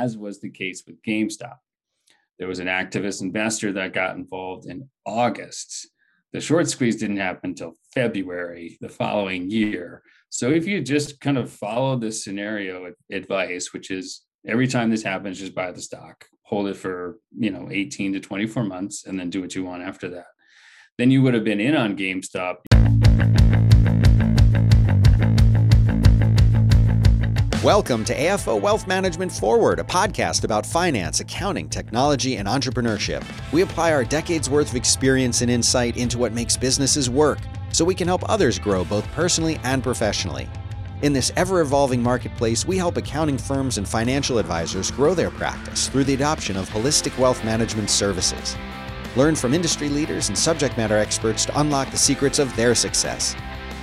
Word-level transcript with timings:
as 0.00 0.16
was 0.16 0.40
the 0.40 0.50
case 0.50 0.82
with 0.86 1.02
GameStop. 1.02 1.56
There 2.38 2.48
was 2.48 2.58
an 2.58 2.66
activist 2.66 3.22
investor 3.22 3.72
that 3.72 3.92
got 3.92 4.16
involved 4.16 4.66
in 4.66 4.88
August. 5.06 5.88
The 6.32 6.40
short 6.40 6.68
squeeze 6.68 6.96
didn't 6.96 7.18
happen 7.18 7.50
until 7.50 7.74
February 7.94 8.78
the 8.80 8.88
following 8.88 9.50
year. 9.50 10.02
So 10.30 10.50
if 10.50 10.66
you 10.66 10.80
just 10.80 11.20
kind 11.20 11.36
of 11.36 11.50
follow 11.50 11.96
this 11.96 12.24
scenario 12.24 12.92
advice, 13.10 13.72
which 13.72 13.90
is 13.90 14.22
every 14.46 14.66
time 14.66 14.90
this 14.90 15.02
happens, 15.02 15.38
just 15.38 15.54
buy 15.54 15.70
the 15.72 15.82
stock, 15.82 16.24
hold 16.42 16.68
it 16.68 16.76
for 16.76 17.18
you 17.38 17.50
know 17.50 17.68
18 17.70 18.14
to 18.14 18.20
24 18.20 18.64
months, 18.64 19.04
and 19.04 19.20
then 19.20 19.28
do 19.28 19.42
what 19.42 19.54
you 19.54 19.62
want 19.64 19.82
after 19.82 20.08
that, 20.08 20.26
then 20.96 21.10
you 21.10 21.22
would 21.22 21.34
have 21.34 21.44
been 21.44 21.60
in 21.60 21.76
on 21.76 21.96
GameStop. 21.96 22.56
Welcome 27.62 28.04
to 28.06 28.16
AFO 28.16 28.60
Wealth 28.60 28.88
Management 28.88 29.30
Forward, 29.30 29.78
a 29.78 29.84
podcast 29.84 30.42
about 30.42 30.66
finance, 30.66 31.20
accounting, 31.20 31.68
technology, 31.68 32.38
and 32.38 32.48
entrepreneurship. 32.48 33.22
We 33.52 33.62
apply 33.62 33.92
our 33.92 34.02
decades 34.02 34.50
worth 34.50 34.70
of 34.70 34.74
experience 34.74 35.42
and 35.42 35.50
insight 35.50 35.96
into 35.96 36.18
what 36.18 36.32
makes 36.32 36.56
businesses 36.56 37.08
work 37.08 37.38
so 37.70 37.84
we 37.84 37.94
can 37.94 38.08
help 38.08 38.28
others 38.28 38.58
grow 38.58 38.84
both 38.84 39.06
personally 39.12 39.60
and 39.62 39.80
professionally. 39.80 40.50
In 41.02 41.12
this 41.12 41.30
ever 41.36 41.60
evolving 41.60 42.02
marketplace, 42.02 42.66
we 42.66 42.76
help 42.76 42.96
accounting 42.96 43.38
firms 43.38 43.78
and 43.78 43.86
financial 43.86 44.38
advisors 44.38 44.90
grow 44.90 45.14
their 45.14 45.30
practice 45.30 45.86
through 45.86 46.02
the 46.02 46.14
adoption 46.14 46.56
of 46.56 46.68
holistic 46.68 47.16
wealth 47.16 47.44
management 47.44 47.90
services. 47.90 48.56
Learn 49.14 49.36
from 49.36 49.54
industry 49.54 49.88
leaders 49.88 50.30
and 50.30 50.36
subject 50.36 50.76
matter 50.76 50.98
experts 50.98 51.44
to 51.44 51.60
unlock 51.60 51.92
the 51.92 51.96
secrets 51.96 52.40
of 52.40 52.56
their 52.56 52.74
success 52.74 53.36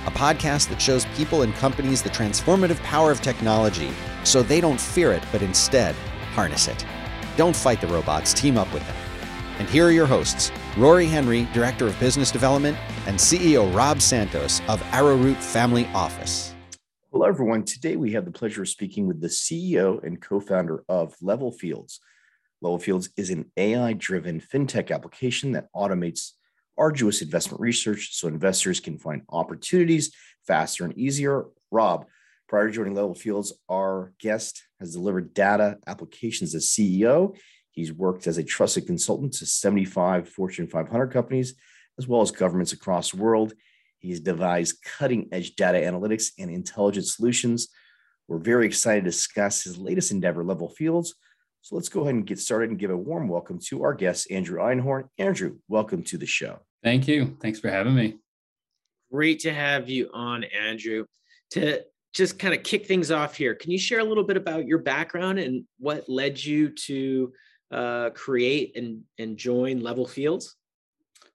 a 0.06 0.10
podcast 0.10 0.68
that 0.68 0.80
shows 0.80 1.04
people 1.16 1.42
and 1.42 1.54
companies 1.54 2.02
the 2.02 2.10
transformative 2.10 2.82
power 2.82 3.10
of 3.10 3.20
technology 3.20 3.90
so 4.24 4.42
they 4.42 4.60
don't 4.60 4.80
fear 4.80 5.12
it, 5.12 5.22
but 5.30 5.42
instead 5.42 5.94
harness 6.32 6.68
it. 6.68 6.86
Don't 7.36 7.54
fight 7.54 7.80
the 7.80 7.86
robots, 7.86 8.32
team 8.32 8.56
up 8.56 8.72
with 8.72 8.86
them. 8.86 8.96
And 9.58 9.68
here 9.68 9.86
are 9.86 9.90
your 9.90 10.06
hosts 10.06 10.52
Rory 10.76 11.06
Henry, 11.06 11.48
Director 11.52 11.86
of 11.86 11.98
Business 11.98 12.30
Development, 12.30 12.78
and 13.06 13.18
CEO 13.18 13.74
Rob 13.74 14.00
Santos 14.00 14.62
of 14.68 14.82
Arrowroot 14.92 15.36
Family 15.36 15.86
Office. 15.88 16.54
Hello, 17.12 17.26
everyone. 17.26 17.64
Today 17.64 17.96
we 17.96 18.12
have 18.12 18.24
the 18.24 18.30
pleasure 18.30 18.62
of 18.62 18.68
speaking 18.68 19.06
with 19.06 19.20
the 19.20 19.26
CEO 19.26 20.02
and 20.04 20.22
co 20.22 20.40
founder 20.40 20.84
of 20.88 21.14
Level 21.20 21.50
Fields. 21.50 22.00
Level 22.62 22.78
Fields 22.78 23.10
is 23.16 23.30
an 23.30 23.50
AI 23.56 23.94
driven 23.94 24.40
fintech 24.40 24.90
application 24.90 25.52
that 25.52 25.66
automates 25.74 26.32
arduous 26.80 27.20
investment 27.20 27.60
research 27.60 28.08
so 28.12 28.26
investors 28.26 28.80
can 28.80 28.98
find 28.98 29.22
opportunities 29.28 30.12
faster 30.46 30.84
and 30.84 30.96
easier. 30.98 31.44
Rob, 31.70 32.06
prior 32.48 32.66
to 32.66 32.72
joining 32.72 32.94
Level 32.94 33.14
Fields, 33.14 33.52
our 33.68 34.14
guest 34.18 34.64
has 34.80 34.94
delivered 34.94 35.34
data 35.34 35.76
applications 35.86 36.54
as 36.54 36.66
CEO. 36.66 37.36
He's 37.70 37.92
worked 37.92 38.26
as 38.26 38.38
a 38.38 38.42
trusted 38.42 38.86
consultant 38.86 39.34
to 39.34 39.46
75 39.46 40.28
Fortune 40.28 40.66
500 40.66 41.08
companies, 41.08 41.54
as 41.98 42.08
well 42.08 42.22
as 42.22 42.30
governments 42.30 42.72
across 42.72 43.10
the 43.10 43.18
world. 43.18 43.52
He's 43.98 44.20
devised 44.20 44.82
cutting 44.82 45.28
edge 45.32 45.54
data 45.56 45.78
analytics 45.78 46.30
and 46.38 46.50
intelligence 46.50 47.14
solutions. 47.14 47.68
We're 48.26 48.38
very 48.38 48.66
excited 48.66 49.04
to 49.04 49.10
discuss 49.10 49.62
his 49.62 49.76
latest 49.76 50.10
endeavor, 50.10 50.42
Level 50.42 50.70
Fields. 50.70 51.14
So 51.60 51.76
let's 51.76 51.90
go 51.90 52.02
ahead 52.02 52.14
and 52.14 52.26
get 52.26 52.38
started 52.38 52.70
and 52.70 52.78
give 52.78 52.90
a 52.90 52.96
warm 52.96 53.28
welcome 53.28 53.58
to 53.66 53.82
our 53.82 53.92
guest, 53.92 54.30
Andrew 54.30 54.60
Einhorn. 54.60 55.08
Andrew, 55.18 55.58
welcome 55.68 56.02
to 56.04 56.16
the 56.16 56.26
show. 56.26 56.60
Thank 56.82 57.08
you. 57.08 57.36
Thanks 57.40 57.60
for 57.60 57.70
having 57.70 57.94
me. 57.94 58.18
Great 59.12 59.40
to 59.40 59.52
have 59.52 59.88
you 59.88 60.10
on, 60.12 60.44
Andrew. 60.44 61.04
To 61.52 61.82
just 62.12 62.38
kind 62.38 62.54
of 62.54 62.62
kick 62.62 62.86
things 62.86 63.10
off 63.10 63.36
here, 63.36 63.54
can 63.54 63.70
you 63.70 63.78
share 63.78 64.00
a 64.00 64.04
little 64.04 64.24
bit 64.24 64.36
about 64.36 64.66
your 64.66 64.78
background 64.78 65.38
and 65.38 65.64
what 65.78 66.08
led 66.08 66.42
you 66.42 66.70
to 66.70 67.32
uh, 67.70 68.10
create 68.10 68.76
and, 68.76 69.02
and 69.18 69.36
join 69.36 69.80
Level 69.80 70.06
Fields? 70.06 70.56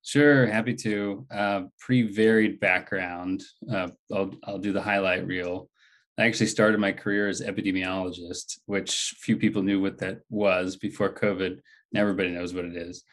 Sure, 0.04 0.46
happy 0.46 0.73
to. 0.76 1.26
Uh, 1.32 1.64
pretty 1.80 2.04
varied 2.04 2.60
background. 2.60 3.42
Uh, 3.72 3.89
I'll, 4.14 4.32
I'll 4.44 4.60
do 4.60 4.72
the 4.72 4.82
highlight 4.82 5.26
reel. 5.26 5.70
I 6.17 6.26
actually 6.26 6.48
started 6.48 6.80
my 6.80 6.92
career 6.92 7.28
as 7.28 7.42
epidemiologist, 7.42 8.60
which 8.67 9.16
few 9.20 9.36
people 9.36 9.64
knew 9.64 9.82
what 9.82 9.98
that 9.98 10.20
was 10.30 10.78
before 10.78 11.14
COVID. 11.14 11.60
Now 11.92 12.02
everybody 12.02 12.32
knows 12.32 12.54
what 12.54 12.66
it 12.66 12.78
is. 12.78 13.04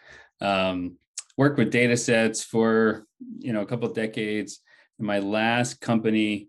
Um, 0.40 0.98
worked 1.36 1.58
with 1.58 1.70
data 1.70 1.96
sets 1.96 2.42
for 2.42 3.06
you 3.38 3.52
know 3.52 3.62
a 3.62 3.66
couple 3.66 3.88
of 3.88 3.94
decades. 3.94 4.60
My 4.98 5.18
last 5.18 5.80
company 5.80 6.48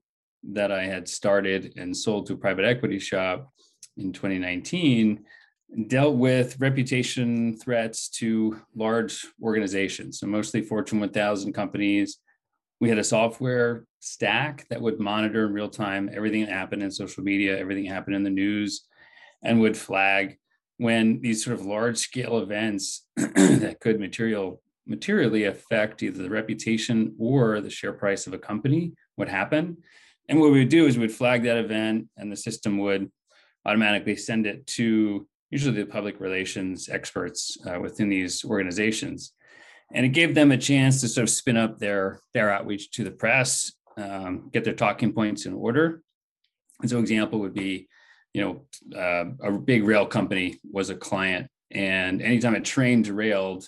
that 0.52 0.72
I 0.72 0.86
had 0.86 1.08
started 1.08 1.74
and 1.78 1.96
sold 1.96 2.28
to 2.28 2.34
a 2.34 2.38
private 2.38 2.66
equity 2.66 3.00
shop 3.00 3.52
in 3.98 4.12
2019 4.12 5.24
dealt 5.88 6.16
with 6.16 6.60
reputation 6.60 7.58
threats 7.58 8.10
to 8.10 8.60
large 8.76 9.26
organizations, 9.42 10.20
so 10.20 10.28
mostly 10.28 10.62
Fortune 10.62 11.00
1000 11.00 11.54
companies. 11.54 12.20
We 12.80 12.90
had 12.90 13.00
a 13.00 13.04
software 13.04 13.86
stack 14.00 14.68
that 14.70 14.82
would 14.82 15.00
monitor 15.00 15.46
in 15.46 15.54
real 15.54 15.70
time 15.70 16.10
everything 16.14 16.42
that 16.42 16.52
happened 16.52 16.84
in 16.84 16.92
social 16.92 17.24
media, 17.24 17.58
everything 17.58 17.86
happened 17.86 18.18
in 18.18 18.24
the 18.24 18.30
news, 18.30 18.84
and 19.42 19.62
would 19.62 19.78
flag 19.78 20.38
when 20.78 21.22
these 21.22 21.44
sort 21.44 21.58
of 21.58 21.66
large 21.66 21.98
scale 21.98 22.40
events 22.40 23.06
that 23.16 23.78
could 23.80 24.00
material 24.00 24.62
materially 24.86 25.46
affect 25.46 26.04
either 26.04 26.22
the 26.22 26.30
reputation 26.30 27.16
or 27.18 27.62
the 27.62 27.70
share 27.70 27.94
price 27.94 28.28
of 28.28 28.34
a 28.34 28.38
company 28.38 28.94
would 29.18 29.30
happen. 29.30 29.78
And 30.30 30.40
what 30.40 30.52
we 30.52 30.60
would 30.60 30.70
do 30.70 30.86
is 30.86 30.98
we'd 30.98 31.12
flag 31.12 31.44
that 31.44 31.58
event 31.58 32.08
and 32.18 32.32
the 32.32 32.38
system 32.38 32.78
would 32.80 33.12
automatically 33.66 34.16
send 34.16 34.46
it 34.46 34.66
to 34.68 35.28
usually 35.50 35.76
the 35.76 35.86
public 35.86 36.20
relations 36.20 36.90
experts 36.90 37.58
uh, 37.68 37.80
within 37.80 38.10
these 38.10 38.44
organizations. 38.44 39.34
And 39.94 40.06
it 40.06 40.10
gave 40.10 40.34
them 40.34 40.52
a 40.52 40.58
chance 40.58 41.02
to 41.02 41.08
sort 41.08 41.24
of 41.24 41.30
spin 41.30 41.58
up 41.58 41.78
their, 41.78 42.20
their 42.34 42.50
outreach 42.52 42.92
to 42.92 43.04
the 43.04 43.12
press, 43.12 43.74
um, 43.98 44.50
get 44.52 44.64
their 44.64 44.74
talking 44.74 45.14
points 45.14 45.46
in 45.46 45.54
order. 45.54 46.02
And 46.82 46.90
so 46.90 47.00
example 47.00 47.40
would 47.40 47.54
be, 47.54 47.88
you 48.34 48.42
know, 48.42 49.00
uh, 49.00 49.26
a 49.48 49.52
big 49.52 49.84
rail 49.84 50.08
company 50.08 50.60
was 50.72 50.90
a 50.90 50.96
client 50.96 51.48
and 51.74 52.22
anytime 52.22 52.56
a 52.56 52.62
train 52.62 53.02
derailed, 53.02 53.68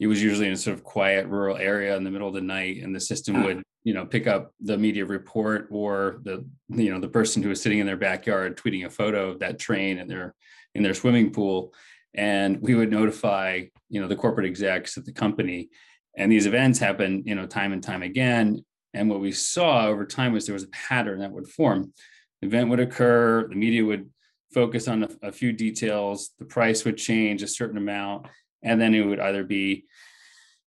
it 0.00 0.06
was 0.06 0.22
usually 0.22 0.46
in 0.46 0.54
a 0.54 0.56
sort 0.56 0.74
of 0.74 0.82
quiet 0.82 1.26
rural 1.28 1.58
area 1.58 1.94
in 1.94 2.02
the 2.02 2.10
middle 2.10 2.26
of 2.26 2.34
the 2.34 2.40
night 2.40 2.82
and 2.82 2.94
the 2.94 3.00
system 3.00 3.36
hmm. 3.36 3.44
would 3.44 3.62
you 3.84 3.94
know 3.94 4.04
pick 4.04 4.26
up 4.26 4.52
the 4.60 4.76
media 4.76 5.04
report 5.04 5.68
or 5.70 6.20
the 6.24 6.44
you 6.68 6.92
know 6.92 7.00
the 7.00 7.08
person 7.08 7.42
who 7.42 7.50
was 7.50 7.62
sitting 7.62 7.78
in 7.78 7.86
their 7.86 7.96
backyard 7.96 8.56
tweeting 8.56 8.84
a 8.84 8.90
photo 8.90 9.30
of 9.30 9.38
that 9.38 9.58
train 9.58 9.98
in 9.98 10.08
their 10.08 10.34
in 10.74 10.82
their 10.82 10.94
swimming 10.94 11.32
pool. 11.32 11.72
And 12.14 12.60
we 12.60 12.74
would 12.74 12.90
notify 12.90 13.64
you 13.88 14.00
know 14.00 14.08
the 14.08 14.16
corporate 14.16 14.46
execs 14.46 14.96
at 14.96 15.04
the 15.04 15.12
company. 15.12 15.68
And 16.16 16.32
these 16.32 16.46
events 16.46 16.78
happen 16.78 17.22
you 17.24 17.34
know 17.34 17.46
time 17.46 17.72
and 17.72 17.82
time 17.82 18.02
again. 18.02 18.64
And 18.92 19.08
what 19.08 19.20
we 19.20 19.32
saw 19.32 19.86
over 19.86 20.04
time 20.04 20.32
was 20.32 20.46
there 20.46 20.54
was 20.54 20.64
a 20.64 20.68
pattern 20.68 21.20
that 21.20 21.30
would 21.30 21.48
form. 21.48 21.92
The 22.40 22.48
event 22.48 22.70
would 22.70 22.80
occur 22.80 23.46
the 23.48 23.54
media 23.54 23.84
would 23.84 24.10
focus 24.52 24.88
on 24.88 25.04
a, 25.04 25.08
a 25.28 25.32
few 25.32 25.52
details 25.52 26.30
the 26.40 26.44
price 26.44 26.84
would 26.84 26.96
change 26.96 27.40
a 27.40 27.46
certain 27.46 27.78
amount 27.78 28.26
and 28.62 28.80
then 28.80 28.94
it 28.94 29.02
would 29.02 29.20
either 29.20 29.44
be 29.44 29.84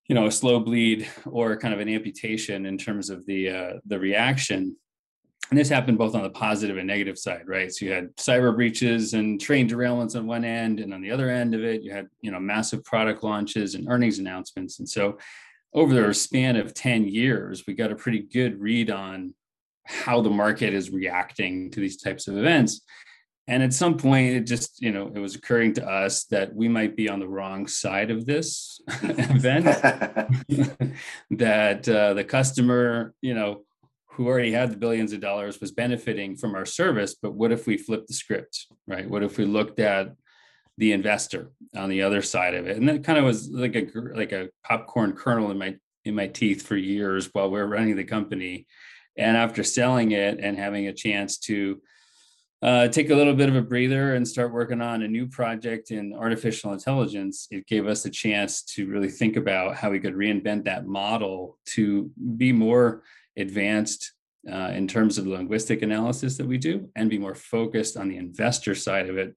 you 0.07 0.15
know 0.15 0.25
a 0.25 0.31
slow 0.31 0.59
bleed 0.59 1.07
or 1.25 1.57
kind 1.57 1.73
of 1.73 1.79
an 1.79 1.89
amputation 1.89 2.65
in 2.65 2.77
terms 2.77 3.09
of 3.09 3.25
the 3.25 3.49
uh, 3.49 3.73
the 3.85 3.99
reaction. 3.99 4.75
And 5.49 5.59
this 5.59 5.69
happened 5.69 5.97
both 5.97 6.15
on 6.15 6.23
the 6.23 6.29
positive 6.29 6.77
and 6.77 6.87
negative 6.87 7.17
side 7.17 7.43
right? 7.45 7.71
So 7.71 7.85
you 7.85 7.91
had 7.91 8.15
cyber 8.15 8.55
breaches 8.55 9.13
and 9.13 9.39
train 9.39 9.69
derailments 9.69 10.15
on 10.15 10.25
one 10.25 10.45
end 10.45 10.79
and 10.79 10.93
on 10.93 11.01
the 11.01 11.11
other 11.11 11.29
end 11.29 11.53
of 11.53 11.63
it 11.63 11.81
you 11.81 11.91
had 11.91 12.07
you 12.21 12.31
know 12.31 12.39
massive 12.39 12.83
product 12.83 13.23
launches 13.23 13.75
and 13.75 13.87
earnings 13.89 14.19
announcements. 14.19 14.79
And 14.79 14.87
so 14.87 15.17
over 15.73 15.93
the 15.93 16.13
span 16.13 16.57
of 16.57 16.73
10 16.73 17.07
years 17.07 17.65
we 17.65 17.73
got 17.73 17.91
a 17.91 17.95
pretty 17.95 18.19
good 18.19 18.59
read 18.59 18.91
on 18.91 19.33
how 19.85 20.21
the 20.21 20.29
market 20.29 20.73
is 20.73 20.89
reacting 20.89 21.71
to 21.71 21.79
these 21.79 21.97
types 21.97 22.27
of 22.27 22.37
events 22.37 22.81
and 23.47 23.63
at 23.63 23.73
some 23.73 23.97
point 23.97 24.35
it 24.35 24.41
just 24.41 24.81
you 24.81 24.91
know 24.91 25.11
it 25.13 25.19
was 25.19 25.35
occurring 25.35 25.73
to 25.73 25.87
us 25.87 26.25
that 26.25 26.53
we 26.55 26.67
might 26.67 26.95
be 26.95 27.09
on 27.09 27.19
the 27.19 27.27
wrong 27.27 27.67
side 27.67 28.11
of 28.11 28.25
this 28.25 28.81
event. 29.03 29.67
That 31.31 31.87
uh, 31.87 32.13
the 32.13 32.23
customer 32.23 33.13
you 33.21 33.33
know 33.33 33.63
who 34.11 34.27
already 34.27 34.51
had 34.51 34.71
the 34.71 34.77
billions 34.77 35.13
of 35.13 35.21
dollars 35.21 35.59
was 35.61 35.71
benefiting 35.71 36.35
from 36.35 36.53
our 36.53 36.65
service 36.65 37.15
but 37.15 37.33
what 37.33 37.51
if 37.51 37.65
we 37.65 37.77
flipped 37.77 38.07
the 38.07 38.13
script 38.13 38.67
right? 38.87 39.09
What 39.09 39.23
if 39.23 39.37
we 39.37 39.45
looked 39.45 39.79
at 39.79 40.13
the 40.77 40.91
investor 40.91 41.51
on 41.75 41.89
the 41.89 42.01
other 42.03 42.21
side 42.21 42.53
of 42.53 42.67
it? 42.67 42.77
And 42.77 42.87
that 42.89 43.03
kind 43.03 43.17
of 43.17 43.25
was 43.25 43.49
like 43.49 43.75
a 43.75 43.87
like 44.13 44.31
a 44.31 44.49
popcorn 44.63 45.13
kernel 45.13 45.51
in 45.51 45.57
my 45.57 45.75
in 46.03 46.15
my 46.15 46.27
teeth 46.27 46.61
for 46.65 46.75
years 46.75 47.29
while 47.31 47.49
we 47.49 47.53
we're 47.53 47.65
running 47.65 47.95
the 47.95 48.03
company. 48.03 48.67
And 49.17 49.37
after 49.37 49.63
selling 49.63 50.11
it 50.11 50.39
and 50.39 50.57
having 50.57 50.87
a 50.87 50.93
chance 50.93 51.37
to 51.39 51.81
uh, 52.61 52.87
take 52.87 53.09
a 53.09 53.15
little 53.15 53.33
bit 53.33 53.49
of 53.49 53.55
a 53.55 53.61
breather 53.61 54.13
and 54.13 54.27
start 54.27 54.53
working 54.53 54.81
on 54.81 55.01
a 55.01 55.07
new 55.07 55.25
project 55.25 55.89
in 55.89 56.13
artificial 56.13 56.73
intelligence, 56.73 57.47
it 57.49 57.65
gave 57.65 57.87
us 57.87 58.05
a 58.05 58.09
chance 58.09 58.61
to 58.61 58.87
really 58.87 59.09
think 59.09 59.35
about 59.35 59.75
how 59.75 59.89
we 59.89 59.99
could 59.99 60.13
reinvent 60.13 60.63
that 60.65 60.85
model 60.85 61.57
to 61.65 62.11
be 62.37 62.51
more 62.51 63.03
advanced 63.35 64.13
uh, 64.51 64.71
in 64.73 64.87
terms 64.87 65.17
of 65.17 65.25
the 65.25 65.31
linguistic 65.31 65.81
analysis 65.81 66.37
that 66.37 66.45
we 66.45 66.57
do 66.57 66.89
and 66.95 67.09
be 67.09 67.17
more 67.17 67.35
focused 67.35 67.97
on 67.97 68.07
the 68.07 68.17
investor 68.17 68.75
side 68.75 69.09
of 69.09 69.17
it 69.17 69.35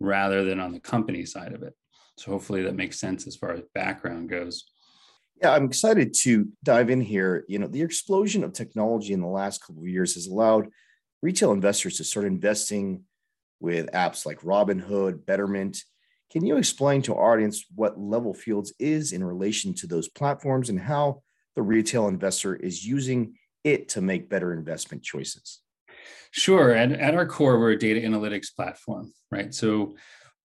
rather 0.00 0.44
than 0.44 0.58
on 0.58 0.72
the 0.72 0.80
company 0.80 1.24
side 1.24 1.52
of 1.52 1.62
it. 1.62 1.74
So 2.16 2.32
hopefully 2.32 2.62
that 2.62 2.76
makes 2.76 2.98
sense 2.98 3.26
as 3.26 3.36
far 3.36 3.52
as 3.52 3.62
background 3.74 4.28
goes. 4.28 4.64
Yeah, 5.40 5.52
I'm 5.52 5.64
excited 5.64 6.14
to 6.20 6.48
dive 6.62 6.90
in 6.90 7.00
here. 7.00 7.44
You 7.48 7.58
know, 7.58 7.66
the 7.66 7.82
explosion 7.82 8.44
of 8.44 8.52
technology 8.52 9.12
in 9.12 9.20
the 9.20 9.26
last 9.26 9.64
couple 9.64 9.82
of 9.82 9.88
years 9.88 10.14
has 10.14 10.26
allowed 10.26 10.68
retail 11.24 11.52
investors 11.52 11.96
to 11.96 12.04
start 12.04 12.26
investing 12.26 13.02
with 13.58 13.90
apps 13.92 14.26
like 14.26 14.42
Robinhood, 14.42 15.24
Betterment. 15.24 15.82
Can 16.30 16.44
you 16.44 16.58
explain 16.58 17.00
to 17.02 17.14
our 17.14 17.32
audience 17.32 17.64
what 17.74 17.98
Level 17.98 18.34
Fields 18.34 18.74
is 18.78 19.12
in 19.12 19.24
relation 19.24 19.72
to 19.76 19.86
those 19.86 20.06
platforms 20.06 20.68
and 20.68 20.78
how 20.78 21.22
the 21.56 21.62
retail 21.62 22.08
investor 22.08 22.54
is 22.54 22.84
using 22.84 23.36
it 23.64 23.88
to 23.90 24.02
make 24.02 24.28
better 24.28 24.52
investment 24.52 25.02
choices? 25.02 25.62
Sure. 26.30 26.72
At, 26.72 26.92
at 26.92 27.14
our 27.14 27.24
core, 27.24 27.58
we're 27.58 27.70
a 27.70 27.78
data 27.78 28.00
analytics 28.00 28.54
platform, 28.54 29.10
right? 29.30 29.54
So 29.54 29.96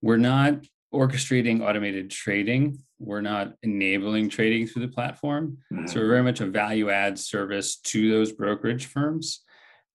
we're 0.02 0.16
not 0.16 0.66
orchestrating 0.94 1.62
automated 1.62 2.10
trading. 2.10 2.78
We're 3.00 3.20
not 3.20 3.54
enabling 3.64 4.30
trading 4.30 4.68
through 4.68 4.84
the 4.84 4.94
platform. 4.94 5.58
Mm-hmm. 5.74 5.88
So 5.88 6.00
we're 6.00 6.08
very 6.08 6.24
much 6.24 6.40
a 6.40 6.46
value 6.46 6.90
add 6.90 7.20
service 7.20 7.80
to 7.92 8.10
those 8.10 8.32
brokerage 8.32 8.86
firms. 8.86 9.42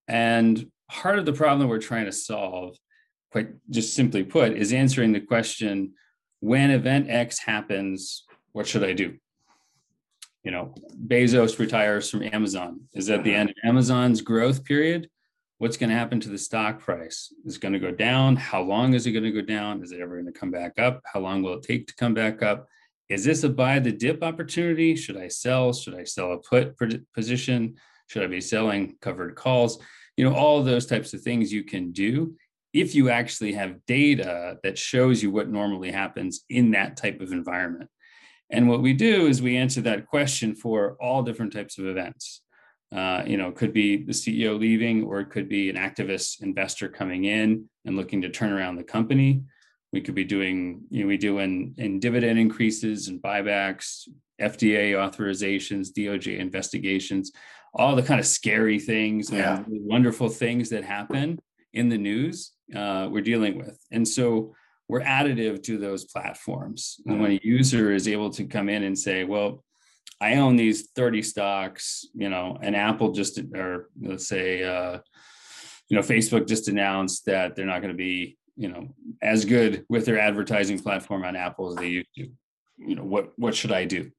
And 0.08 0.70
part 0.90 1.18
of 1.18 1.26
the 1.26 1.32
problem 1.32 1.68
we're 1.68 1.78
trying 1.78 2.06
to 2.06 2.12
solve, 2.12 2.76
quite 3.30 3.48
just 3.70 3.94
simply 3.94 4.24
put, 4.24 4.52
is 4.52 4.72
answering 4.72 5.12
the 5.12 5.20
question 5.20 5.94
when 6.40 6.70
event 6.70 7.08
X 7.08 7.38
happens, 7.38 8.24
what 8.52 8.66
should 8.66 8.84
I 8.84 8.92
do? 8.92 9.16
You 10.42 10.50
know, 10.50 10.74
Bezos 11.06 11.58
retires 11.58 12.10
from 12.10 12.22
Amazon. 12.22 12.80
Is 12.92 13.06
that 13.06 13.24
the 13.24 13.30
mm-hmm. 13.30 13.40
end 13.40 13.50
of 13.50 13.56
Amazon's 13.64 14.20
growth 14.20 14.64
period? 14.64 15.08
what's 15.58 15.76
going 15.76 15.90
to 15.90 15.96
happen 15.96 16.20
to 16.20 16.28
the 16.28 16.38
stock 16.38 16.80
price? 16.80 17.32
Is 17.44 17.56
it 17.56 17.60
going 17.60 17.72
to 17.72 17.78
go 17.78 17.90
down? 17.90 18.36
How 18.36 18.60
long 18.62 18.94
is 18.94 19.06
it 19.06 19.12
going 19.12 19.24
to 19.24 19.32
go 19.32 19.40
down? 19.40 19.82
Is 19.82 19.92
it 19.92 20.00
ever 20.00 20.20
going 20.20 20.32
to 20.32 20.38
come 20.38 20.50
back 20.50 20.78
up? 20.78 21.00
How 21.10 21.20
long 21.20 21.42
will 21.42 21.54
it 21.54 21.62
take 21.62 21.86
to 21.86 21.94
come 21.94 22.14
back 22.14 22.42
up? 22.42 22.66
Is 23.08 23.24
this 23.24 23.44
a 23.44 23.48
buy 23.48 23.78
the 23.78 23.92
dip 23.92 24.22
opportunity? 24.22 24.96
Should 24.96 25.16
I 25.16 25.28
sell? 25.28 25.72
Should 25.72 25.94
I 25.94 26.04
sell 26.04 26.32
a 26.32 26.38
put 26.38 26.74
position? 27.14 27.76
Should 28.08 28.22
I 28.22 28.26
be 28.26 28.40
selling 28.40 28.96
covered 29.00 29.36
calls? 29.36 29.78
You 30.16 30.24
know, 30.24 30.34
all 30.34 30.62
those 30.62 30.86
types 30.86 31.12
of 31.14 31.22
things 31.22 31.52
you 31.52 31.64
can 31.64 31.92
do 31.92 32.36
if 32.72 32.94
you 32.94 33.08
actually 33.08 33.52
have 33.52 33.84
data 33.86 34.58
that 34.64 34.76
shows 34.76 35.22
you 35.22 35.30
what 35.30 35.48
normally 35.48 35.92
happens 35.92 36.44
in 36.50 36.72
that 36.72 36.96
type 36.96 37.20
of 37.20 37.32
environment. 37.32 37.88
And 38.50 38.68
what 38.68 38.82
we 38.82 38.92
do 38.92 39.26
is 39.26 39.40
we 39.40 39.56
answer 39.56 39.80
that 39.82 40.06
question 40.06 40.54
for 40.54 40.96
all 41.00 41.22
different 41.22 41.52
types 41.52 41.78
of 41.78 41.86
events. 41.86 42.42
Uh, 42.94 43.22
you 43.26 43.36
know, 43.36 43.48
it 43.48 43.56
could 43.56 43.72
be 43.72 44.04
the 44.04 44.12
CEO 44.12 44.58
leaving, 44.58 45.04
or 45.04 45.20
it 45.20 45.30
could 45.30 45.48
be 45.48 45.70
an 45.70 45.76
activist 45.76 46.42
investor 46.42 46.88
coming 46.88 47.24
in 47.24 47.68
and 47.84 47.96
looking 47.96 48.22
to 48.22 48.28
turn 48.28 48.52
around 48.52 48.76
the 48.76 48.84
company. 48.84 49.42
We 49.92 50.00
could 50.00 50.14
be 50.14 50.24
doing, 50.24 50.82
you 50.90 51.02
know, 51.02 51.08
we 51.08 51.16
do 51.16 51.38
in, 51.38 51.74
in 51.78 52.00
dividend 52.00 52.38
increases 52.38 53.08
and 53.08 53.22
buybacks, 53.22 54.08
FDA 54.40 54.92
authorizations, 54.92 55.88
DOJ 55.96 56.38
investigations, 56.38 57.32
all 57.74 57.96
the 57.96 58.02
kind 58.02 58.20
of 58.20 58.26
scary 58.26 58.78
things 58.78 59.30
yeah. 59.30 59.58
and 59.58 59.66
wonderful 59.68 60.28
things 60.28 60.70
that 60.70 60.84
happen 60.84 61.40
in 61.72 61.88
the 61.88 61.98
news 61.98 62.52
uh, 62.74 63.08
we're 63.10 63.20
dealing 63.20 63.58
with. 63.58 63.78
And 63.90 64.06
so 64.06 64.54
we're 64.88 65.02
additive 65.02 65.62
to 65.64 65.78
those 65.78 66.04
platforms. 66.04 67.00
And 67.06 67.20
when 67.20 67.32
a 67.32 67.40
user 67.42 67.92
is 67.92 68.06
able 68.06 68.30
to 68.30 68.44
come 68.44 68.68
in 68.68 68.82
and 68.82 68.98
say, 68.98 69.24
well, 69.24 69.64
I 70.20 70.36
own 70.36 70.56
these 70.56 70.90
30 70.94 71.22
stocks, 71.22 72.06
you 72.14 72.28
know, 72.28 72.58
and 72.62 72.76
Apple 72.76 73.12
just, 73.12 73.40
or 73.54 73.88
let's 74.00 74.28
say, 74.28 74.62
uh, 74.62 74.98
you 75.88 75.96
know, 75.96 76.02
Facebook 76.02 76.46
just 76.46 76.68
announced 76.68 77.26
that 77.26 77.56
they're 77.56 77.66
not 77.66 77.80
going 77.80 77.92
to 77.92 77.96
be, 77.96 78.38
you 78.56 78.68
know, 78.68 78.88
as 79.20 79.44
good 79.44 79.84
with 79.88 80.06
their 80.06 80.18
advertising 80.18 80.78
platform 80.78 81.24
on 81.24 81.36
Apple 81.36 81.70
as 81.70 81.76
they 81.76 81.88
used 81.88 82.14
to. 82.16 82.28
You 82.78 82.96
know, 82.96 83.04
what 83.04 83.32
what 83.36 83.54
should 83.54 83.70
I 83.70 83.84
do? 83.84 84.10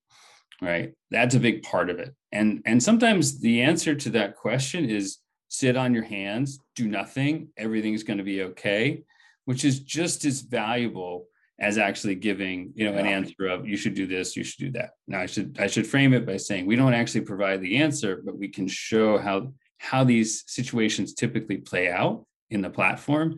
Right. 0.62 0.94
That's 1.12 1.36
a 1.36 1.40
big 1.40 1.64
part 1.64 1.90
of 1.90 2.00
it. 2.00 2.14
And 2.32 2.62
and 2.66 2.82
sometimes 2.82 3.40
the 3.40 3.62
answer 3.62 3.96
to 3.96 4.10
that 4.12 4.36
question 4.36 4.90
is 4.90 5.18
sit 5.50 5.78
on 5.78 5.94
your 5.94 6.04
hands, 6.04 6.60
do 6.76 6.88
nothing, 6.88 7.50
everything's 7.58 8.04
going 8.04 8.18
to 8.18 8.24
be 8.24 8.44
okay, 8.44 9.04
which 9.46 9.66
is 9.66 9.80
just 9.80 10.26
as 10.26 10.42
valuable 10.42 11.28
as 11.60 11.78
actually 11.78 12.16
giving 12.16 12.72
you 12.76 12.90
know 12.90 12.98
an 12.98 13.06
answer 13.06 13.48
of 13.48 13.66
you 13.66 13.78
should 13.78 13.94
do 13.94 14.06
this 14.06 14.36
you 14.36 14.44
should 14.44 14.60
do 14.60 14.72
that 14.72 14.92
now 15.08 15.22
i 15.22 15.26
should 15.26 15.58
i 15.60 15.68
should 15.68 15.88
frame 15.88 16.14
it 16.14 16.26
by 16.26 16.36
saying 16.36 16.66
we 16.66 16.76
don't 16.76 16.94
actually 16.94 17.22
provide 17.22 17.62
the 17.62 17.78
answer 17.78 18.22
but 18.26 18.38
we 18.38 18.48
can 18.48 18.68
show 18.68 19.18
how 19.18 19.54
how 19.78 20.04
these 20.04 20.44
situations 20.48 21.14
typically 21.14 21.58
play 21.58 21.90
out 21.90 22.26
in 22.50 22.62
the 22.62 22.70
platform 22.70 23.38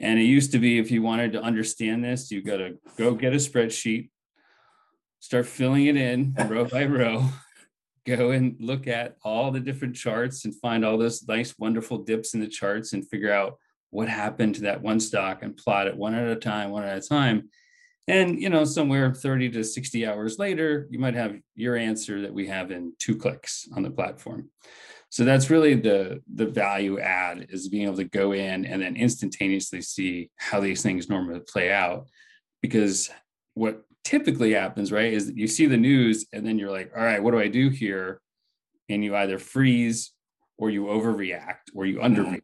and 0.00 0.18
it 0.18 0.24
used 0.24 0.50
to 0.50 0.58
be 0.58 0.78
if 0.78 0.90
you 0.90 1.00
wanted 1.00 1.32
to 1.32 1.40
understand 1.40 2.02
this 2.02 2.30
you 2.30 2.42
got 2.42 2.56
to 2.56 2.76
go 2.98 3.14
get 3.14 3.32
a 3.32 3.36
spreadsheet 3.36 4.10
start 5.24 5.46
filling 5.46 5.86
it 5.86 5.96
in 5.96 6.34
row 6.48 6.66
by 6.66 6.84
row 6.84 7.26
go 8.06 8.32
and 8.32 8.56
look 8.60 8.86
at 8.86 9.16
all 9.24 9.50
the 9.50 9.58
different 9.58 9.96
charts 9.96 10.44
and 10.44 10.54
find 10.60 10.84
all 10.84 10.98
those 10.98 11.26
nice 11.26 11.54
wonderful 11.58 11.96
dips 11.96 12.34
in 12.34 12.40
the 12.40 12.46
charts 12.46 12.92
and 12.92 13.08
figure 13.08 13.32
out 13.32 13.56
what 13.88 14.06
happened 14.06 14.54
to 14.54 14.60
that 14.60 14.82
one 14.82 15.00
stock 15.00 15.42
and 15.42 15.56
plot 15.56 15.86
it 15.86 15.96
one 15.96 16.14
at 16.14 16.28
a 16.28 16.36
time, 16.36 16.70
one 16.70 16.84
at 16.84 16.98
a 16.98 17.08
time. 17.08 17.48
And 18.06 18.38
you 18.38 18.50
know, 18.50 18.64
somewhere 18.64 19.14
30 19.14 19.48
to 19.52 19.64
60 19.64 20.06
hours 20.06 20.38
later, 20.38 20.86
you 20.90 20.98
might 20.98 21.14
have 21.14 21.36
your 21.54 21.74
answer 21.74 22.20
that 22.20 22.34
we 22.34 22.46
have 22.48 22.70
in 22.70 22.92
two 22.98 23.16
clicks 23.16 23.66
on 23.74 23.82
the 23.82 23.90
platform. 23.90 24.50
So 25.08 25.24
that's 25.24 25.48
really 25.48 25.74
the 25.74 26.22
the 26.34 26.46
value 26.46 26.98
add 27.00 27.46
is 27.48 27.68
being 27.68 27.84
able 27.84 27.96
to 27.96 28.04
go 28.04 28.32
in 28.32 28.66
and 28.66 28.82
then 28.82 28.94
instantaneously 28.94 29.80
see 29.80 30.28
how 30.36 30.60
these 30.60 30.82
things 30.82 31.08
normally 31.08 31.40
play 31.40 31.72
out. 31.72 32.08
Because 32.60 33.08
what 33.54 33.84
typically 34.04 34.52
happens, 34.52 34.92
right, 34.92 35.12
is 35.12 35.26
that 35.26 35.36
you 35.36 35.46
see 35.46 35.66
the 35.66 35.76
news 35.76 36.26
and 36.32 36.46
then 36.46 36.58
you're 36.58 36.70
like, 36.70 36.92
all 36.96 37.04
right, 37.04 37.22
what 37.22 37.32
do 37.32 37.40
I 37.40 37.48
do 37.48 37.70
here? 37.70 38.20
And 38.88 39.02
you 39.02 39.16
either 39.16 39.38
freeze 39.38 40.12
or 40.58 40.70
you 40.70 40.84
overreact 40.84 41.72
or 41.74 41.86
you 41.86 41.98
mm-hmm. 41.98 42.14
underreact, 42.14 42.40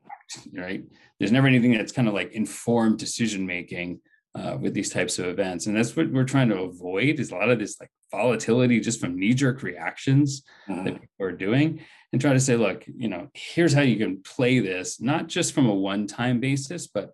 right? 0.54 0.84
there's 1.20 1.30
never 1.30 1.46
anything 1.46 1.72
that's 1.72 1.92
kind 1.92 2.08
of 2.08 2.14
like 2.14 2.32
informed 2.32 2.98
decision 2.98 3.46
making 3.46 4.00
uh, 4.34 4.56
with 4.60 4.74
these 4.74 4.90
types 4.90 5.18
of 5.18 5.26
events 5.26 5.66
and 5.66 5.76
that's 5.76 5.94
what 5.94 6.10
we're 6.10 6.24
trying 6.24 6.48
to 6.48 6.62
avoid 6.62 7.20
is 7.20 7.30
a 7.30 7.34
lot 7.34 7.50
of 7.50 7.58
this 7.58 7.78
like 7.78 7.90
volatility 8.10 8.80
just 8.80 9.00
from 9.00 9.18
knee-jerk 9.18 9.62
reactions 9.62 10.42
mm-hmm. 10.68 10.84
that 10.84 11.00
people 11.00 11.26
are 11.26 11.32
doing 11.32 11.80
and 12.12 12.20
try 12.20 12.32
to 12.32 12.40
say 12.40 12.56
look 12.56 12.84
you 12.86 13.08
know 13.08 13.28
here's 13.34 13.74
how 13.74 13.82
you 13.82 13.96
can 13.96 14.22
play 14.22 14.60
this 14.60 15.00
not 15.00 15.26
just 15.26 15.52
from 15.52 15.66
a 15.66 15.74
one-time 15.74 16.40
basis 16.40 16.86
but 16.86 17.10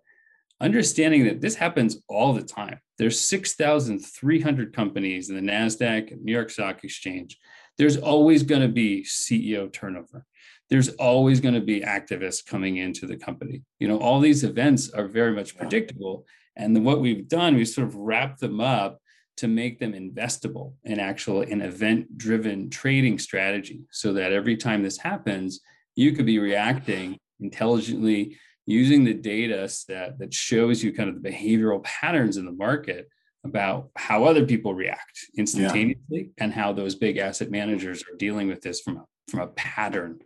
understanding 0.61 1.25
that 1.25 1.41
this 1.41 1.55
happens 1.55 1.97
all 2.07 2.33
the 2.33 2.43
time 2.43 2.79
there's 2.97 3.19
6300 3.19 4.73
companies 4.73 5.29
in 5.29 5.35
the 5.35 5.51
nasdaq 5.51 6.15
new 6.21 6.31
york 6.31 6.49
stock 6.49 6.83
exchange 6.83 7.37
there's 7.77 7.97
always 7.97 8.43
going 8.43 8.61
to 8.61 8.67
be 8.67 9.03
ceo 9.03 9.71
turnover 9.71 10.25
there's 10.69 10.89
always 10.95 11.39
going 11.39 11.53
to 11.53 11.61
be 11.61 11.81
activists 11.81 12.45
coming 12.45 12.77
into 12.77 13.05
the 13.05 13.17
company. 13.17 13.63
You 13.79 13.87
know, 13.87 13.99
all 13.99 14.19
these 14.19 14.43
events 14.43 14.89
are 14.89 15.07
very 15.07 15.33
much 15.33 15.57
predictable. 15.57 16.25
And 16.55 16.83
what 16.83 17.01
we've 17.01 17.27
done, 17.27 17.55
we've 17.55 17.67
sort 17.67 17.87
of 17.87 17.95
wrapped 17.95 18.39
them 18.39 18.59
up 18.59 18.99
to 19.37 19.47
make 19.47 19.79
them 19.79 19.93
investable 19.93 20.73
in 20.83 20.99
actual 20.99 21.41
an 21.41 21.61
event 21.61 22.17
driven 22.17 22.69
trading 22.69 23.19
strategy 23.19 23.81
so 23.91 24.13
that 24.13 24.31
every 24.31 24.57
time 24.57 24.83
this 24.83 24.97
happens, 24.97 25.61
you 25.95 26.11
could 26.11 26.25
be 26.25 26.39
reacting 26.39 27.17
intelligently 27.39 28.37
using 28.67 29.03
the 29.03 29.13
data 29.13 29.67
that, 29.87 30.19
that 30.19 30.33
shows 30.33 30.83
you 30.83 30.93
kind 30.93 31.09
of 31.09 31.21
the 31.21 31.29
behavioral 31.29 31.83
patterns 31.83 32.37
in 32.37 32.45
the 32.45 32.51
market 32.51 33.09
about 33.43 33.89
how 33.95 34.25
other 34.25 34.45
people 34.45 34.75
react 34.75 35.19
instantaneously 35.37 36.03
yeah. 36.09 36.43
and 36.43 36.53
how 36.53 36.73
those 36.73 36.93
big 36.93 37.17
asset 37.17 37.49
managers 37.49 38.03
are 38.03 38.17
dealing 38.17 38.47
with 38.47 38.61
this 38.61 38.81
from 38.81 38.97
a, 38.97 39.05
from 39.29 39.39
a 39.39 39.47
pattern 39.47 40.19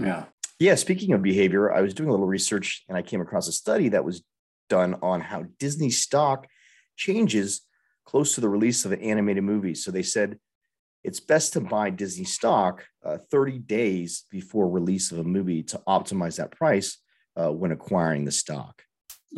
yeah. 0.00 0.24
Yeah. 0.58 0.74
Speaking 0.76 1.12
of 1.12 1.22
behavior, 1.22 1.72
I 1.72 1.80
was 1.80 1.94
doing 1.94 2.08
a 2.08 2.12
little 2.12 2.26
research 2.26 2.84
and 2.88 2.96
I 2.96 3.02
came 3.02 3.20
across 3.20 3.48
a 3.48 3.52
study 3.52 3.88
that 3.90 4.04
was 4.04 4.22
done 4.68 4.96
on 5.02 5.20
how 5.20 5.44
Disney 5.58 5.90
stock 5.90 6.46
changes 6.96 7.62
close 8.04 8.34
to 8.34 8.40
the 8.40 8.48
release 8.48 8.84
of 8.84 8.92
an 8.92 9.00
animated 9.00 9.44
movie. 9.44 9.74
So 9.74 9.90
they 9.90 10.02
said 10.02 10.38
it's 11.04 11.20
best 11.20 11.52
to 11.54 11.60
buy 11.60 11.90
Disney 11.90 12.24
stock 12.24 12.84
uh, 13.04 13.18
30 13.30 13.58
days 13.58 14.24
before 14.30 14.68
release 14.68 15.10
of 15.10 15.18
a 15.18 15.24
movie 15.24 15.62
to 15.64 15.82
optimize 15.86 16.36
that 16.36 16.52
price 16.52 16.98
uh, 17.36 17.50
when 17.50 17.72
acquiring 17.72 18.24
the 18.24 18.32
stock. 18.32 18.82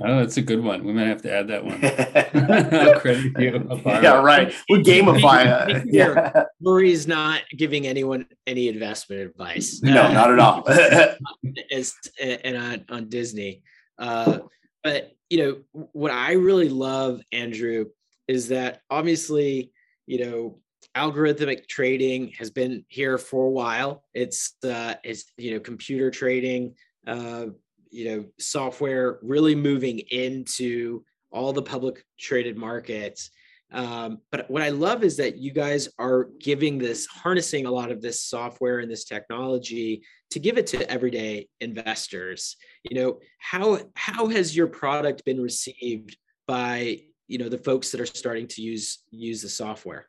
Oh, 0.02 0.18
that's 0.18 0.36
a 0.38 0.42
good 0.42 0.62
one. 0.62 0.82
We 0.82 0.92
might 0.92 1.06
have 1.06 1.22
to 1.22 1.32
add 1.32 1.48
that 1.48 1.64
one. 1.64 1.78
credit 3.00 3.32
you. 3.38 3.80
Yeah, 4.02 4.20
right. 4.20 4.52
We 4.68 4.82
gamify 4.82 5.68
it. 5.68 5.84
Yeah. 5.86 6.44
Murray's 6.60 7.06
not 7.06 7.42
giving 7.56 7.86
anyone 7.86 8.26
any 8.46 8.68
investment 8.68 9.22
advice. 9.22 9.80
No, 9.82 10.02
uh, 10.02 10.12
not 10.12 10.32
at 10.32 10.38
all. 10.40 10.68
As 11.70 11.94
and 12.20 12.56
on, 12.56 12.84
on 12.88 13.08
Disney. 13.08 13.62
Uh, 13.96 14.40
but 14.82 15.12
you 15.30 15.38
know 15.38 15.86
what 15.92 16.10
I 16.10 16.32
really 16.32 16.68
love, 16.68 17.20
Andrew, 17.32 17.86
is 18.26 18.48
that 18.48 18.80
obviously 18.90 19.70
you 20.06 20.24
know 20.24 20.58
algorithmic 20.96 21.68
trading 21.68 22.32
has 22.38 22.50
been 22.50 22.84
here 22.88 23.16
for 23.16 23.46
a 23.46 23.50
while. 23.50 24.04
It's 24.12 24.54
uh, 24.64 24.94
it's 25.04 25.32
you 25.36 25.52
know 25.52 25.60
computer 25.60 26.10
trading. 26.10 26.74
Uh, 27.06 27.46
you 27.94 28.04
know 28.04 28.24
software 28.38 29.18
really 29.22 29.54
moving 29.54 30.00
into 30.10 31.04
all 31.30 31.52
the 31.52 31.62
public 31.62 32.04
traded 32.18 32.56
markets. 32.56 33.30
Um, 33.72 34.18
but 34.30 34.48
what 34.48 34.62
I 34.62 34.68
love 34.68 35.02
is 35.02 35.16
that 35.16 35.36
you 35.36 35.52
guys 35.52 35.88
are 35.98 36.28
giving 36.38 36.78
this, 36.78 37.06
harnessing 37.06 37.66
a 37.66 37.70
lot 37.70 37.90
of 37.90 38.00
this 38.00 38.22
software 38.22 38.78
and 38.78 38.90
this 38.90 39.04
technology 39.04 40.02
to 40.30 40.38
give 40.38 40.58
it 40.58 40.66
to 40.68 40.88
everyday 40.88 41.48
investors. 41.60 42.56
You 42.88 43.00
know, 43.00 43.18
how 43.38 43.80
how 43.96 44.28
has 44.28 44.56
your 44.56 44.68
product 44.68 45.24
been 45.24 45.40
received 45.40 46.16
by 46.46 47.00
you 47.26 47.38
know 47.38 47.48
the 47.48 47.58
folks 47.58 47.90
that 47.90 48.00
are 48.00 48.06
starting 48.06 48.46
to 48.48 48.62
use 48.62 49.02
use 49.10 49.42
the 49.42 49.48
software? 49.48 50.06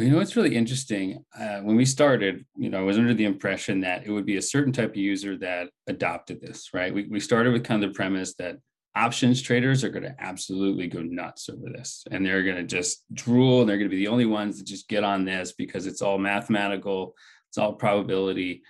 Well, 0.00 0.08
you 0.08 0.14
know, 0.14 0.20
it's 0.20 0.34
really 0.34 0.56
interesting. 0.56 1.26
Uh, 1.38 1.58
when 1.58 1.76
we 1.76 1.84
started, 1.84 2.46
you 2.56 2.70
know, 2.70 2.78
I 2.78 2.84
was 2.84 2.96
under 2.96 3.12
the 3.12 3.26
impression 3.26 3.80
that 3.80 4.06
it 4.06 4.10
would 4.10 4.24
be 4.24 4.38
a 4.38 4.42
certain 4.42 4.72
type 4.72 4.92
of 4.92 4.96
user 4.96 5.36
that 5.36 5.68
adopted 5.88 6.40
this, 6.40 6.70
right? 6.72 6.94
We, 6.94 7.06
we 7.08 7.20
started 7.20 7.52
with 7.52 7.64
kind 7.64 7.84
of 7.84 7.90
the 7.90 7.94
premise 7.94 8.34
that 8.36 8.56
options 8.96 9.42
traders 9.42 9.84
are 9.84 9.90
going 9.90 10.04
to 10.04 10.16
absolutely 10.18 10.86
go 10.86 11.02
nuts 11.02 11.50
over 11.50 11.68
this 11.70 12.04
and 12.10 12.24
they're 12.24 12.44
going 12.44 12.56
to 12.56 12.62
just 12.62 13.04
drool 13.12 13.60
and 13.60 13.68
they're 13.68 13.76
going 13.76 13.90
to 13.90 13.94
be 13.94 14.02
the 14.02 14.08
only 14.08 14.24
ones 14.24 14.56
that 14.56 14.66
just 14.66 14.88
get 14.88 15.04
on 15.04 15.26
this 15.26 15.52
because 15.52 15.86
it's 15.86 16.00
all 16.00 16.16
mathematical 16.16 17.14
it's 17.48 17.58
all 17.58 17.74
probability 17.74 18.62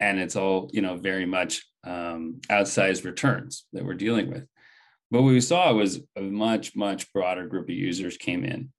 and 0.00 0.18
it's 0.18 0.36
all 0.36 0.68
you 0.74 0.82
know 0.82 0.96
very 0.96 1.24
much 1.24 1.64
um, 1.84 2.40
outsized 2.50 3.04
returns 3.04 3.66
that 3.72 3.84
we're 3.84 3.94
dealing 3.94 4.28
with 4.28 4.46
But 5.10 5.22
what 5.22 5.30
we 5.30 5.40
saw 5.40 5.72
was 5.72 6.00
a 6.16 6.20
much 6.20 6.76
much 6.76 7.10
broader 7.12 7.46
group 7.46 7.70
of 7.70 7.74
users 7.74 8.18
came 8.18 8.44
in 8.44 8.72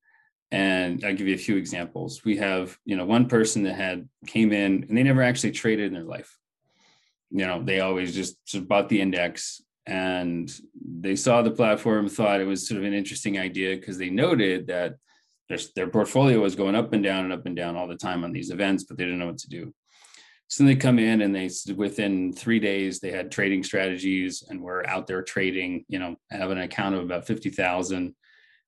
and 0.54 1.04
i'll 1.04 1.16
give 1.16 1.28
you 1.28 1.34
a 1.34 1.38
few 1.38 1.58
examples. 1.58 2.24
We 2.24 2.38
have 2.38 2.78
you 2.86 2.96
know 2.96 3.06
one 3.06 3.28
person 3.28 3.64
that 3.64 3.74
had 3.74 4.08
came 4.28 4.54
in 4.54 4.86
and 4.88 4.96
they 4.96 5.04
never 5.04 5.24
actually 5.24 5.52
traded 5.52 5.88
in 5.88 5.94
their 5.94 6.04
life. 6.04 6.38
You 7.32 7.48
know 7.48 7.62
they 7.62 7.80
always 7.80 8.16
just, 8.16 8.46
just 8.46 8.68
bought 8.68 8.88
the 8.88 9.02
index 9.02 9.62
and 9.88 10.50
they 11.02 11.16
saw 11.16 11.42
the 11.42 11.52
platform 11.52 12.08
thought 12.08 12.40
it 12.40 12.46
was 12.46 12.66
sort 12.66 12.80
of 12.80 12.86
an 12.86 12.94
interesting 12.94 13.38
idea 13.38 13.76
because 13.76 13.98
they 13.98 14.10
noted 14.10 14.68
that 14.68 14.96
their, 15.50 15.58
their 15.76 15.88
portfolio 15.88 16.40
was 16.40 16.56
going 16.56 16.76
up 16.76 16.94
and 16.94 17.04
down 17.04 17.26
and 17.26 17.34
up 17.34 17.46
and 17.46 17.56
down 17.56 17.76
all 17.76 17.88
the 17.88 17.98
time 17.98 18.24
on 18.24 18.32
these 18.32 18.52
events 18.52 18.84
but 18.84 18.96
they 18.96 19.04
didn't 19.04 19.20
know 19.20 19.26
what 19.26 19.40
to 19.40 19.50
do. 19.50 19.74
So 20.50 20.64
they 20.66 20.76
come 20.76 21.00
in 21.00 21.22
and 21.22 21.34
they 21.34 21.50
within 21.76 22.32
three 22.32 22.60
days 22.60 23.00
they 23.00 23.10
had 23.10 23.32
trading 23.32 23.64
strategies 23.64 24.44
and 24.48 24.62
were 24.62 24.88
out 24.88 25.08
there 25.08 25.24
trading 25.24 25.84
you 25.88 25.98
know 25.98 26.16
have 26.30 26.52
an 26.52 26.60
account 26.60 26.94
of 26.94 27.02
about 27.02 27.26
50000 27.26 28.14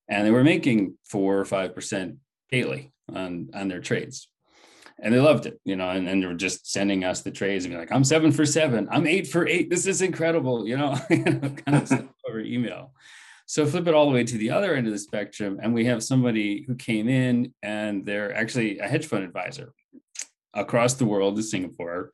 and 0.08 0.26
they 0.26 0.30
were 0.30 0.44
making 0.44 0.96
four 1.04 1.38
or 1.38 1.44
five 1.44 1.74
percent 1.74 2.16
daily 2.50 2.92
on 3.12 3.50
on 3.54 3.68
their 3.68 3.80
trades 3.80 4.28
and 4.98 5.12
they 5.12 5.20
loved 5.20 5.46
it, 5.46 5.60
you 5.64 5.76
know, 5.76 5.90
and, 5.90 6.08
and 6.08 6.22
they 6.22 6.26
were 6.26 6.34
just 6.34 6.70
sending 6.70 7.04
us 7.04 7.20
the 7.20 7.30
trades 7.30 7.64
and 7.64 7.74
be 7.74 7.78
like, 7.78 7.92
I'm 7.92 8.04
seven 8.04 8.32
for 8.32 8.46
seven, 8.46 8.88
I'm 8.90 9.06
eight 9.06 9.26
for 9.26 9.46
eight. 9.46 9.68
This 9.68 9.86
is 9.86 10.00
incredible, 10.00 10.66
you 10.66 10.76
know, 10.76 10.96
kind 11.08 11.52
of 11.66 11.92
over 12.28 12.40
email. 12.40 12.92
So 13.46 13.66
flip 13.66 13.86
it 13.86 13.94
all 13.94 14.06
the 14.06 14.14
way 14.14 14.24
to 14.24 14.38
the 14.38 14.50
other 14.50 14.74
end 14.74 14.86
of 14.86 14.92
the 14.92 14.98
spectrum, 14.98 15.60
and 15.62 15.72
we 15.74 15.84
have 15.84 16.02
somebody 16.02 16.64
who 16.66 16.74
came 16.74 17.08
in 17.08 17.54
and 17.62 18.04
they're 18.04 18.34
actually 18.34 18.78
a 18.78 18.88
hedge 18.88 19.06
fund 19.06 19.22
advisor 19.22 19.72
across 20.54 20.94
the 20.94 21.04
world 21.04 21.36
to 21.36 21.42
Singapore. 21.42 22.10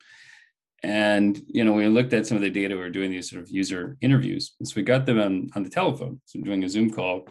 And 0.83 1.41
you 1.47 1.63
know, 1.63 1.73
we 1.73 1.87
looked 1.87 2.11
at 2.11 2.27
some 2.27 2.35
of 2.35 2.43
the 2.43 2.49
data. 2.49 2.75
We 2.75 2.81
were 2.81 2.89
doing 2.89 3.09
these 3.09 3.29
sort 3.29 3.41
of 3.41 3.49
user 3.49 3.97
interviews, 4.01 4.53
and 4.59 4.67
so 4.67 4.73
we 4.75 4.83
got 4.83 5.05
them 5.05 5.19
on, 5.19 5.49
on 5.55 5.63
the 5.63 5.69
telephone, 5.69 6.19
so 6.25 6.41
doing 6.41 6.63
a 6.65 6.69
Zoom 6.69 6.91
call. 6.91 7.27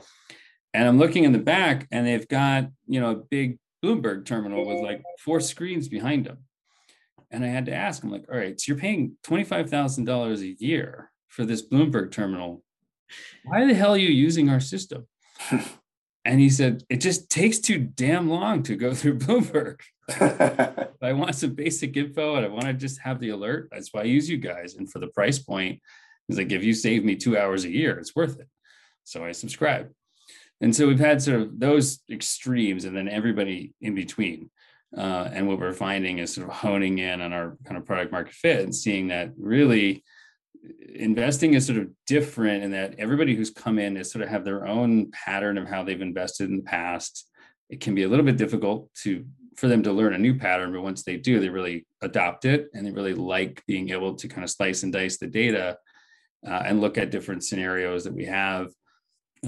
And 0.74 0.88
I'm 0.88 0.98
looking 0.98 1.24
in 1.24 1.32
the 1.32 1.38
back, 1.38 1.86
and 1.90 2.06
they've 2.06 2.26
got 2.28 2.68
you 2.86 3.00
know 3.00 3.10
a 3.10 3.16
big 3.16 3.58
Bloomberg 3.82 4.24
terminal 4.24 4.66
with 4.66 4.80
like 4.80 5.02
four 5.18 5.40
screens 5.40 5.88
behind 5.88 6.26
them. 6.26 6.38
And 7.30 7.44
I 7.44 7.48
had 7.48 7.66
to 7.66 7.74
ask 7.74 8.02
him, 8.02 8.10
like, 8.10 8.26
all 8.30 8.36
right, 8.36 8.60
so 8.60 8.72
you're 8.72 8.80
paying 8.80 9.16
$25,000 9.24 10.40
a 10.40 10.64
year 10.64 11.10
for 11.28 11.46
this 11.46 11.66
Bloomberg 11.66 12.10
terminal. 12.12 12.62
Why 13.44 13.66
the 13.66 13.74
hell 13.74 13.94
are 13.94 13.98
you 13.98 14.10
using 14.10 14.50
our 14.50 14.60
system? 14.60 15.06
and 16.26 16.40
he 16.40 16.50
said, 16.50 16.84
it 16.90 16.98
just 16.98 17.30
takes 17.30 17.58
too 17.58 17.78
damn 17.78 18.28
long 18.28 18.62
to 18.64 18.76
go 18.76 18.92
through 18.94 19.18
Bloomberg. 19.18 19.80
I 20.20 21.14
want 21.14 21.34
some 21.34 21.54
basic 21.54 21.96
info 21.96 22.36
and 22.36 22.44
I 22.44 22.48
want 22.48 22.66
to 22.66 22.74
just 22.74 23.00
have 23.00 23.18
the 23.18 23.30
alert. 23.30 23.70
That's 23.72 23.92
why 23.92 24.02
I 24.02 24.04
use 24.04 24.28
you 24.28 24.36
guys. 24.36 24.74
And 24.74 24.90
for 24.90 24.98
the 24.98 25.08
price 25.08 25.38
point, 25.38 25.80
he's 26.28 26.36
like, 26.36 26.52
if 26.52 26.62
you 26.62 26.74
save 26.74 27.02
me 27.02 27.16
two 27.16 27.38
hours 27.38 27.64
a 27.64 27.70
year, 27.70 27.98
it's 27.98 28.14
worth 28.14 28.38
it. 28.38 28.48
So 29.04 29.24
I 29.24 29.32
subscribe 29.32 29.90
and 30.62 30.74
so 30.74 30.86
we've 30.86 30.98
had 30.98 31.20
sort 31.20 31.40
of 31.40 31.58
those 31.58 32.00
extremes 32.10 32.84
and 32.84 32.96
then 32.96 33.08
everybody 33.08 33.74
in 33.80 33.94
between 33.94 34.48
uh, 34.96 35.28
and 35.32 35.48
what 35.48 35.58
we're 35.58 35.72
finding 35.72 36.18
is 36.18 36.32
sort 36.32 36.48
of 36.48 36.54
honing 36.54 36.98
in 36.98 37.20
on 37.20 37.32
our 37.32 37.58
kind 37.64 37.76
of 37.76 37.84
product 37.84 38.12
market 38.12 38.32
fit 38.32 38.60
and 38.60 38.74
seeing 38.74 39.08
that 39.08 39.32
really 39.36 40.04
investing 40.94 41.54
is 41.54 41.66
sort 41.66 41.78
of 41.78 41.88
different 42.06 42.62
in 42.62 42.70
that 42.70 42.94
everybody 42.98 43.34
who's 43.34 43.50
come 43.50 43.78
in 43.78 43.96
is 43.96 44.10
sort 44.10 44.22
of 44.22 44.28
have 44.28 44.44
their 44.44 44.66
own 44.66 45.10
pattern 45.10 45.58
of 45.58 45.66
how 45.66 45.82
they've 45.82 46.00
invested 46.00 46.48
in 46.48 46.56
the 46.56 46.62
past. 46.62 47.28
It 47.68 47.80
can 47.80 47.94
be 47.94 48.04
a 48.04 48.08
little 48.08 48.24
bit 48.24 48.36
difficult 48.36 48.92
to 49.02 49.24
for 49.56 49.68
them 49.68 49.82
to 49.82 49.92
learn 49.92 50.14
a 50.14 50.18
new 50.18 50.34
pattern 50.34 50.72
but 50.72 50.80
once 50.80 51.02
they 51.02 51.18
do 51.18 51.38
they 51.38 51.50
really 51.50 51.86
adopt 52.00 52.46
it 52.46 52.68
and 52.72 52.86
they 52.86 52.90
really 52.90 53.12
like 53.12 53.62
being 53.66 53.90
able 53.90 54.14
to 54.14 54.26
kind 54.26 54.42
of 54.42 54.50
slice 54.50 54.82
and 54.82 54.94
dice 54.94 55.18
the 55.18 55.26
data 55.26 55.76
uh, 56.46 56.62
and 56.64 56.80
look 56.80 56.96
at 56.96 57.10
different 57.10 57.44
scenarios 57.44 58.04
that 58.04 58.14
we 58.14 58.24
have 58.24 58.68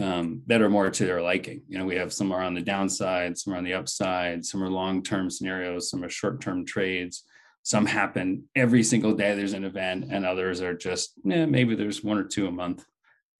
um, 0.00 0.42
that 0.46 0.62
are 0.62 0.68
more 0.68 0.90
to 0.90 1.06
their 1.06 1.22
liking. 1.22 1.62
You 1.68 1.78
know, 1.78 1.84
we 1.84 1.96
have 1.96 2.12
some 2.12 2.32
are 2.32 2.42
on 2.42 2.54
the 2.54 2.60
downside, 2.60 3.38
some 3.38 3.54
are 3.54 3.56
on 3.56 3.64
the 3.64 3.74
upside, 3.74 4.44
some 4.44 4.62
are 4.62 4.70
long-term 4.70 5.30
scenarios, 5.30 5.90
some 5.90 6.02
are 6.02 6.08
short-term 6.08 6.66
trades. 6.66 7.24
Some 7.62 7.86
happen 7.86 8.44
every 8.54 8.82
single 8.82 9.14
day. 9.14 9.34
There's 9.34 9.54
an 9.54 9.64
event, 9.64 10.06
and 10.10 10.26
others 10.26 10.60
are 10.60 10.74
just 10.74 11.14
eh, 11.30 11.46
maybe 11.46 11.74
there's 11.74 12.04
one 12.04 12.18
or 12.18 12.24
two 12.24 12.46
a 12.46 12.50
month. 12.50 12.84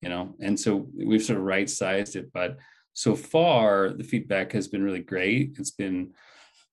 You 0.01 0.09
know, 0.09 0.35
and 0.39 0.59
so 0.59 0.87
we've 0.95 1.23
sort 1.23 1.39
of 1.39 1.45
right-sized 1.45 2.15
it. 2.15 2.31
But 2.33 2.57
so 2.93 3.15
far, 3.15 3.89
the 3.89 4.03
feedback 4.03 4.51
has 4.53 4.67
been 4.67 4.83
really 4.83 5.01
great. 5.01 5.55
It's 5.59 5.71
been 5.71 6.13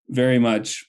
very 0.09 0.39
much. 0.39 0.87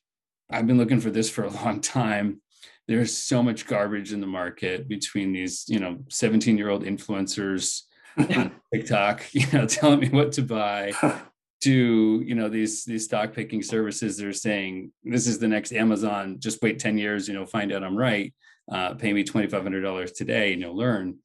I've 0.50 0.68
been 0.68 0.78
looking 0.78 1.02
for 1.02 1.10
this 1.10 1.30
for 1.30 1.44
a 1.44 1.50
long 1.50 1.82
time 1.82 2.42
there's 2.88 3.16
so 3.16 3.42
much 3.42 3.66
garbage 3.66 4.12
in 4.12 4.20
the 4.20 4.28
market 4.28 4.88
between 4.88 5.32
these 5.32 5.66
you 5.68 5.80
know 5.80 6.00
17 6.10 6.58
year 6.58 6.70
old 6.70 6.84
influencers 6.84 7.84
TikTok, 8.74 9.24
you 9.34 9.46
know, 9.52 9.66
telling 9.66 10.00
me 10.00 10.10
what 10.10 10.32
to 10.34 10.42
buy 10.42 10.94
to, 11.62 12.24
you 12.26 12.36
know, 12.36 12.50
these 12.50 12.84
these 12.84 13.06
stock 13.06 13.34
picking 13.34 13.62
services 13.62 14.18
that 14.18 14.28
are 14.28 14.34
saying 14.34 14.92
this 15.04 15.28
is 15.28 15.40
the 15.40 15.48
next 15.48 15.72
Amazon, 15.72 16.38
just 16.40 16.62
wait 16.62 16.80
10 16.80 16.98
years, 16.98 17.28
you 17.28 17.34
know, 17.34 17.46
find 17.46 17.72
out 17.72 17.84
I'm 17.84 17.98
right. 17.98 18.34
Uh, 18.72 18.94
pay 18.94 19.12
me 19.12 19.24
$2,500 19.24 20.16
today 20.16 20.54
and 20.54 20.62
you'll 20.62 20.76
learn. 20.76 21.18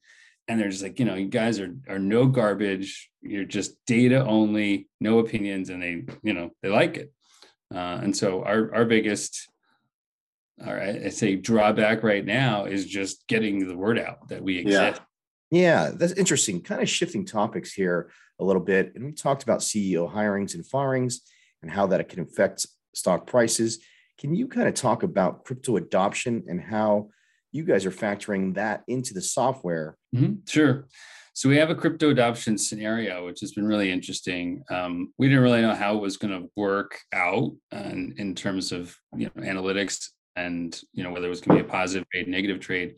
And 0.47 0.59
they're 0.59 0.69
just 0.69 0.83
like, 0.83 0.99
you 0.99 1.05
know, 1.05 1.15
you 1.15 1.27
guys 1.27 1.59
are 1.59 1.75
are 1.87 1.99
no 1.99 2.25
garbage. 2.25 3.11
You're 3.21 3.45
just 3.45 3.75
data 3.85 4.25
only, 4.25 4.89
no 4.99 5.19
opinions, 5.19 5.69
and 5.69 5.81
they, 5.81 6.05
you 6.23 6.33
know, 6.33 6.49
they 6.63 6.69
like 6.69 6.97
it. 6.97 7.13
Uh, 7.73 7.99
and 8.01 8.17
so 8.17 8.43
our 8.43 8.73
our 8.73 8.85
biggest 8.85 9.47
all 10.65 10.73
right, 10.73 11.03
I 11.05 11.09
say 11.09 11.35
drawback 11.35 12.03
right 12.03 12.25
now 12.25 12.65
is 12.65 12.85
just 12.85 13.25
getting 13.27 13.67
the 13.67 13.77
word 13.77 13.97
out 13.97 14.27
that 14.29 14.43
we 14.43 14.57
exist. 14.57 14.99
Yeah, 14.99 15.05
that's 15.95 16.13
interesting. 16.13 16.61
Kind 16.61 16.81
of 16.81 16.89
shifting 16.89 17.25
topics 17.25 17.73
here 17.73 18.11
a 18.39 18.43
little 18.43 18.61
bit. 18.61 18.93
And 18.95 19.05
we 19.05 19.11
talked 19.11 19.43
about 19.43 19.59
CEO 19.59 20.11
hirings 20.11 20.53
and 20.53 20.65
firings 20.65 21.21
and 21.61 21.71
how 21.71 21.87
that 21.87 22.07
can 22.09 22.21
affect 22.21 22.65
stock 22.93 23.27
prices. 23.27 23.79
Can 24.17 24.35
you 24.35 24.47
kind 24.47 24.67
of 24.67 24.73
talk 24.73 25.03
about 25.03 25.45
crypto 25.45 25.77
adoption 25.77 26.43
and 26.47 26.61
how 26.61 27.09
you 27.51 27.63
guys 27.63 27.85
are 27.85 27.91
factoring 27.91 28.55
that 28.55 28.83
into 28.87 29.13
the 29.13 29.21
software? 29.21 29.97
Mm-hmm. 30.15 30.35
Sure. 30.47 30.87
So 31.33 31.47
we 31.47 31.57
have 31.57 31.69
a 31.69 31.75
crypto 31.75 32.09
adoption 32.09 32.57
scenario, 32.57 33.25
which 33.25 33.39
has 33.39 33.53
been 33.53 33.65
really 33.65 33.91
interesting. 33.91 34.63
Um, 34.69 35.13
we 35.17 35.29
didn't 35.29 35.43
really 35.43 35.61
know 35.61 35.73
how 35.73 35.95
it 35.95 36.01
was 36.01 36.17
going 36.17 36.37
to 36.37 36.49
work 36.57 36.99
out 37.13 37.51
in, 37.71 38.13
in 38.17 38.35
terms 38.35 38.71
of 38.71 38.95
you 39.15 39.25
know 39.25 39.43
analytics 39.43 40.09
and 40.35 40.79
you 40.91 41.03
know 41.03 41.11
whether 41.11 41.27
it 41.27 41.29
was 41.29 41.39
going 41.39 41.57
to 41.57 41.63
be 41.63 41.69
a 41.69 41.71
positive 41.71 42.05
trade, 42.09 42.27
negative 42.27 42.59
trade. 42.59 42.95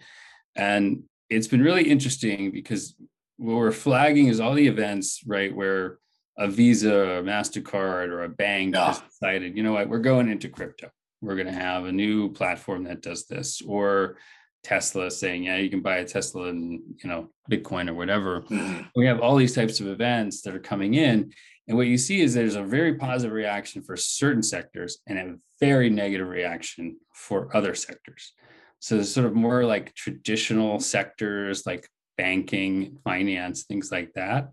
And 0.55 1.03
it's 1.32 1.48
been 1.48 1.64
really 1.64 1.90
interesting 1.90 2.52
because 2.52 2.96
what 3.38 3.56
we're 3.56 3.72
flagging 3.72 4.28
is 4.28 4.40
all 4.40 4.54
the 4.54 4.68
events, 4.68 5.24
right, 5.26 5.56
where 5.56 5.98
a 6.38 6.48
Visa 6.48 6.94
or 6.94 7.18
a 7.20 7.24
MasterCard 7.24 8.10
or 8.10 8.24
a 8.24 8.30
bank 8.30 8.76
yeah. 8.76 8.88
has 8.88 9.00
decided, 9.00 9.56
you 9.56 9.64
know 9.64 9.74
what, 9.74 9.90
we're 9.90 10.00
going 10.00 10.30
into 10.30 10.50
crypto. 10.50 10.92
We're 11.22 11.36
going 11.36 11.48
to 11.48 11.54
have 11.54 11.86
a 11.86 11.92
new 11.92 12.32
platform 12.32 12.84
that 12.84 13.02
does 13.02 13.28
this, 13.28 13.62
or 13.62 14.18
Tesla 14.64 15.10
saying, 15.10 15.44
yeah, 15.44 15.58
you 15.58 15.70
can 15.70 15.82
buy 15.82 15.98
a 15.98 16.06
Tesla 16.06 16.50
and 16.50 16.82
you 17.02 17.10
know 17.10 17.30
Bitcoin 17.50 17.90
or 17.90 17.94
whatever. 17.94 18.42
Mm-hmm. 18.42 18.82
We 18.96 19.06
have 19.06 19.22
all 19.22 19.36
these 19.36 19.56
types 19.56 19.80
of 19.80 19.88
events 19.88 20.42
that 20.42 20.56
are 20.56 20.60
coming 20.60 20.96
in, 20.96 21.32
and 21.68 21.78
what 21.78 21.88
you 21.88 21.98
see 21.98 22.22
is 22.22 22.34
there's 22.34 22.56
a 22.56 22.64
very 22.64 22.96
positive 22.96 23.34
reaction 23.34 23.82
for 23.84 23.96
certain 23.96 24.44
sectors 24.44 24.98
and 25.08 25.18
a 25.20 25.36
very 25.60 25.90
negative 25.90 26.28
reaction 26.28 26.98
for 27.14 27.56
other 27.56 27.76
sectors. 27.76 28.34
So 28.82 28.96
there's 28.96 29.14
sort 29.14 29.28
of 29.28 29.36
more 29.36 29.64
like 29.64 29.94
traditional 29.94 30.80
sectors 30.80 31.66
like 31.68 31.88
banking, 32.18 32.98
finance, 33.04 33.64
things 33.64 33.92
like 33.92 34.12
that. 34.14 34.50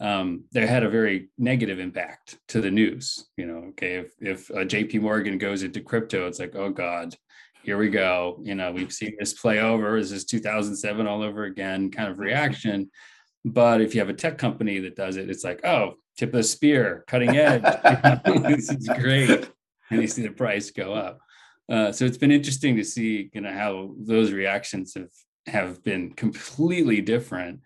Um, 0.00 0.44
they 0.52 0.66
had 0.66 0.82
a 0.82 0.88
very 0.88 1.30
negative 1.38 1.78
impact 1.78 2.38
to 2.48 2.60
the 2.60 2.70
news. 2.70 3.28
You 3.36 3.46
know, 3.46 3.58
okay, 3.70 3.94
if 3.94 4.12
if 4.20 4.68
J.P. 4.68 4.98
Morgan 4.98 5.38
goes 5.38 5.62
into 5.62 5.80
crypto, 5.80 6.26
it's 6.26 6.40
like, 6.40 6.56
oh 6.56 6.70
God, 6.70 7.14
here 7.62 7.78
we 7.78 7.88
go. 7.88 8.40
You 8.42 8.56
know, 8.56 8.72
we've 8.72 8.92
seen 8.92 9.14
this 9.18 9.32
play 9.32 9.60
over. 9.60 10.00
This 10.00 10.10
is 10.10 10.24
2007 10.24 11.06
all 11.06 11.22
over 11.22 11.44
again, 11.44 11.90
kind 11.90 12.10
of 12.10 12.18
reaction. 12.18 12.90
But 13.44 13.80
if 13.80 13.94
you 13.94 14.00
have 14.00 14.10
a 14.10 14.14
tech 14.14 14.38
company 14.38 14.80
that 14.80 14.96
does 14.96 15.16
it, 15.16 15.30
it's 15.30 15.44
like, 15.44 15.64
oh, 15.64 15.94
tip 16.16 16.30
of 16.30 16.36
the 16.36 16.42
spear, 16.42 17.04
cutting 17.06 17.36
edge. 17.36 17.62
this 18.24 18.70
is 18.70 18.88
great. 18.88 19.48
And 19.90 20.02
you 20.02 20.08
see 20.08 20.22
the 20.22 20.30
price 20.30 20.70
go 20.72 20.92
up. 20.92 21.20
Uh, 21.68 21.92
so 21.92 22.04
it's 22.04 22.18
been 22.18 22.30
interesting 22.32 22.76
to 22.76 22.84
see, 22.84 23.30
you 23.32 23.40
know, 23.40 23.52
how 23.52 23.94
those 23.98 24.32
reactions 24.32 24.94
have 24.94 25.10
have 25.46 25.82
been 25.82 26.12
completely 26.12 27.00
different. 27.00 27.60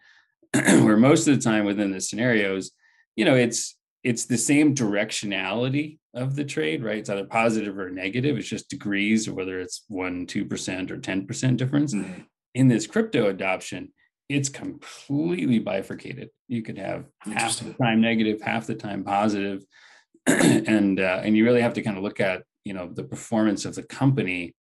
where 0.53 0.99
most 0.99 1.27
of 1.27 1.35
the 1.35 1.43
time 1.43 1.65
within 1.65 1.91
the 1.91 2.01
scenarios, 2.01 2.73
you 3.17 3.25
know, 3.25 3.35
it's 3.35 3.77
it's 4.05 4.27
the 4.27 4.37
same 4.37 4.75
directionality 4.75 5.99
of 6.15 6.37
the 6.37 6.45
trade, 6.45 6.83
right? 6.83 6.99
It's 6.99 7.09
either 7.09 7.25
positive 7.25 7.79
or 7.79 7.89
negative. 7.91 8.37
It's 8.37 8.49
just 8.49 8.69
degrees, 8.69 9.29
or 9.29 9.35
whether 9.35 9.61
it's 9.61 9.85
one, 9.89 10.27
two 10.27 10.45
percent, 10.45 10.91
or 10.91 10.99
ten 10.99 11.27
percent 11.27 11.57
difference. 11.57 11.95
Mm-hmm. 11.95 12.23
In 12.55 12.69
this 12.69 12.87
crypto 12.87 13.29
adoption, 13.29 13.93
it's 14.29 14.51
completely 14.51 15.59
bifurcated. 15.59 16.29
You 16.49 16.63
could 16.63 16.77
have 16.77 17.07
half 17.21 17.61
the 17.61 17.73
time 17.73 18.03
negative, 18.03 18.43
half 18.43 18.67
the 18.67 18.75
time 18.75 19.05
positive, 19.05 19.65
and 20.27 21.01
uh, 21.01 21.23
and 21.25 21.35
you 21.35 21.45
really 21.45 21.63
have 21.63 21.75
to 21.75 21.83
kind 21.83 21.97
of 21.97 22.03
look 22.03 22.21
at 22.21 22.43
you 22.65 22.75
know 22.75 22.91
the 22.93 23.05
performance 23.05 23.65
of 23.65 23.75
the 23.75 23.83
company 23.83 24.55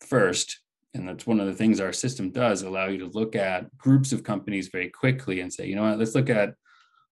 first. 0.00 0.60
And 0.96 1.08
that's 1.08 1.26
one 1.26 1.40
of 1.40 1.46
the 1.46 1.54
things 1.54 1.80
our 1.80 1.92
system 1.92 2.30
does 2.30 2.62
allow 2.62 2.86
you 2.86 2.98
to 2.98 3.06
look 3.06 3.34
at 3.34 3.76
groups 3.76 4.12
of 4.12 4.22
companies 4.22 4.68
very 4.68 4.90
quickly 4.90 5.40
and 5.40 5.52
say, 5.52 5.66
you 5.66 5.74
know 5.74 5.82
what, 5.82 5.98
let's 5.98 6.14
look 6.14 6.30
at 6.30 6.54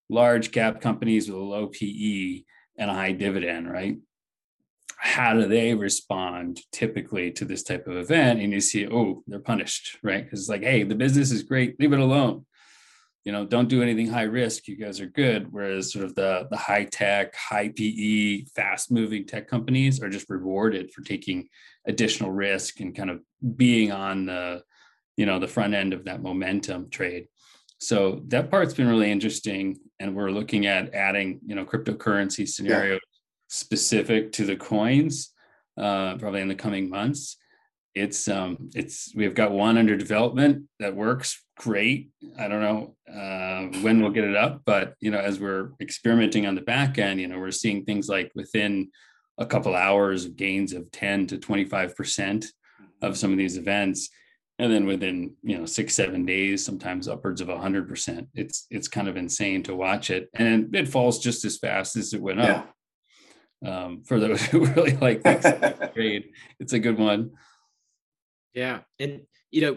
large 0.08 0.52
cap 0.52 0.80
companies 0.80 1.28
with 1.28 1.36
a 1.36 1.42
low 1.42 1.66
PE 1.66 2.44
and 2.78 2.90
a 2.90 2.94
high 2.94 3.10
dividend, 3.10 3.68
right? 3.68 3.96
how 5.04 5.34
do 5.34 5.48
they 5.48 5.74
respond 5.74 6.60
typically 6.70 7.28
to 7.32 7.44
this 7.44 7.64
type 7.64 7.88
of 7.88 7.96
event? 7.96 8.40
And 8.40 8.52
you 8.52 8.60
see 8.60 8.86
oh 8.86 9.24
they're 9.26 9.40
punished 9.40 9.98
right? 10.04 10.22
Because 10.22 10.38
it's 10.40 10.48
like 10.48 10.62
hey 10.62 10.84
the 10.84 10.94
business 10.94 11.32
is 11.32 11.42
great. 11.42 11.78
Leave 11.80 11.92
it 11.92 11.98
alone 11.98 12.46
you 13.24 13.32
know 13.32 13.46
don't 13.46 13.68
do 13.68 13.82
anything 13.82 14.08
high 14.08 14.22
risk 14.22 14.66
you 14.66 14.76
guys 14.76 15.00
are 15.00 15.06
good. 15.06 15.52
Whereas 15.52 15.92
sort 15.92 16.04
of 16.04 16.14
the 16.14 16.48
the 16.50 16.56
high 16.56 16.84
tech 16.84 17.34
high 17.36 17.68
pe 17.68 18.44
fast 18.56 18.90
moving 18.90 19.26
tech 19.26 19.48
companies 19.48 20.02
are 20.02 20.08
just 20.08 20.28
rewarded 20.28 20.92
for 20.92 21.02
taking 21.02 21.48
additional 21.86 22.30
risk 22.30 22.80
and 22.80 22.94
kind 22.94 23.10
of 23.10 23.20
being 23.56 23.92
on 23.92 24.26
the 24.26 24.62
you 25.16 25.26
know 25.26 25.38
the 25.38 25.48
front 25.48 25.74
end 25.74 25.92
of 25.92 26.04
that 26.04 26.22
momentum 26.22 26.90
trade. 26.90 27.26
So 27.78 28.22
that 28.28 28.50
part's 28.50 28.74
been 28.74 28.88
really 28.88 29.10
interesting 29.10 29.78
and 29.98 30.14
we're 30.14 30.30
looking 30.30 30.66
at 30.66 30.94
adding 30.94 31.40
you 31.46 31.54
know 31.54 31.64
cryptocurrency 31.64 32.48
scenarios 32.48 33.00
specific 33.48 34.32
to 34.32 34.46
the 34.46 34.56
coins 34.56 35.30
uh, 35.76 36.16
probably 36.16 36.40
in 36.40 36.48
the 36.48 36.54
coming 36.54 36.88
months. 36.88 37.36
It's 37.94 38.28
um, 38.28 38.70
it's 38.74 39.12
we've 39.14 39.34
got 39.34 39.52
one 39.52 39.76
under 39.76 39.96
development 39.96 40.64
that 40.78 40.96
works 40.96 41.44
great. 41.56 42.10
I 42.38 42.48
don't 42.48 42.60
know 42.62 42.96
uh, 43.12 43.78
when 43.80 44.00
we'll 44.00 44.12
get 44.12 44.24
it 44.24 44.36
up, 44.36 44.62
but 44.64 44.94
you 45.00 45.10
know, 45.10 45.18
as 45.18 45.38
we're 45.38 45.70
experimenting 45.80 46.46
on 46.46 46.54
the 46.54 46.62
back 46.62 46.98
end, 46.98 47.20
you 47.20 47.28
know, 47.28 47.38
we're 47.38 47.50
seeing 47.50 47.84
things 47.84 48.08
like 48.08 48.32
within 48.34 48.90
a 49.38 49.46
couple 49.46 49.74
hours 49.74 50.26
gains 50.26 50.72
of 50.72 50.90
10 50.90 51.26
to 51.28 51.38
25 51.38 51.96
percent 51.96 52.46
of 53.02 53.16
some 53.16 53.32
of 53.32 53.38
these 53.38 53.56
events 53.56 54.08
and 54.58 54.72
then 54.72 54.86
within 54.86 55.34
you 55.42 55.58
know 55.58 55.66
six 55.66 55.94
seven 55.94 56.24
days 56.24 56.64
sometimes 56.64 57.08
upwards 57.08 57.40
of 57.40 57.48
100% 57.48 58.26
it's 58.34 58.66
it's 58.70 58.88
kind 58.88 59.08
of 59.08 59.16
insane 59.16 59.62
to 59.62 59.74
watch 59.74 60.10
it 60.10 60.28
and 60.34 60.76
it 60.76 60.86
falls 60.86 61.18
just 61.18 61.44
as 61.44 61.56
fast 61.56 61.96
as 61.96 62.12
it 62.12 62.20
went 62.20 62.38
yeah. 62.38 62.52
up 62.52 62.74
um, 63.64 64.02
for 64.04 64.18
those 64.18 64.42
who 64.46 64.66
really 64.66 64.96
like 64.96 65.22
that 65.22 65.94
grade. 65.94 66.30
It's 66.58 66.72
a 66.72 66.78
good 66.78 66.98
one. 66.98 67.32
Yeah, 68.54 68.80
and 68.98 69.22
you 69.50 69.62
know, 69.62 69.76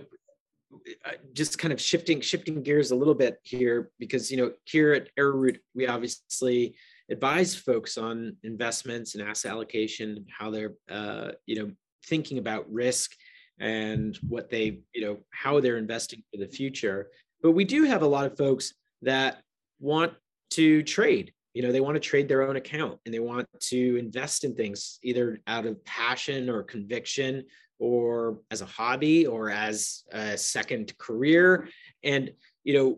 uh, 1.05 1.11
just 1.33 1.57
kind 1.57 1.71
of 1.71 1.79
shifting 1.79 2.21
shifting 2.21 2.61
gears 2.61 2.91
a 2.91 2.95
little 2.95 3.13
bit 3.13 3.39
here 3.43 3.91
because 3.99 4.31
you 4.31 4.37
know 4.37 4.51
here 4.65 4.93
at 4.93 5.09
Arrowroot 5.17 5.59
we 5.73 5.87
obviously 5.87 6.75
advise 7.09 7.55
folks 7.55 7.97
on 7.97 8.35
investments 8.43 9.15
and 9.15 9.27
asset 9.27 9.51
allocation, 9.51 10.25
how 10.29 10.49
they're 10.49 10.73
uh, 10.89 11.31
you 11.45 11.55
know 11.55 11.71
thinking 12.05 12.37
about 12.37 12.71
risk 12.71 13.11
and 13.59 14.17
what 14.27 14.49
they 14.49 14.81
you 14.93 15.01
know 15.01 15.17
how 15.31 15.59
they're 15.59 15.77
investing 15.77 16.23
for 16.31 16.39
the 16.39 16.47
future. 16.47 17.09
But 17.41 17.51
we 17.51 17.63
do 17.63 17.83
have 17.83 18.01
a 18.01 18.07
lot 18.07 18.25
of 18.25 18.37
folks 18.37 18.73
that 19.01 19.41
want 19.79 20.13
to 20.51 20.83
trade 20.83 21.31
you 21.55 21.61
know 21.61 21.71
they 21.71 21.79
want 21.79 21.95
to 21.95 22.01
trade 22.01 22.27
their 22.27 22.43
own 22.43 22.57
account 22.57 22.99
and 23.05 23.13
they 23.13 23.19
want 23.19 23.47
to 23.59 23.95
invest 23.97 24.43
in 24.43 24.53
things 24.53 24.99
either 25.01 25.39
out 25.47 25.65
of 25.65 25.83
passion 25.85 26.49
or 26.49 26.61
conviction 26.61 27.45
or 27.79 28.39
as 28.51 28.61
a 28.61 28.65
hobby 28.65 29.25
or 29.25 29.49
as 29.49 30.03
a 30.11 30.37
second 30.37 30.95
career. 30.97 31.69
And 32.03 32.31
you 32.65 32.73
know 32.73 32.97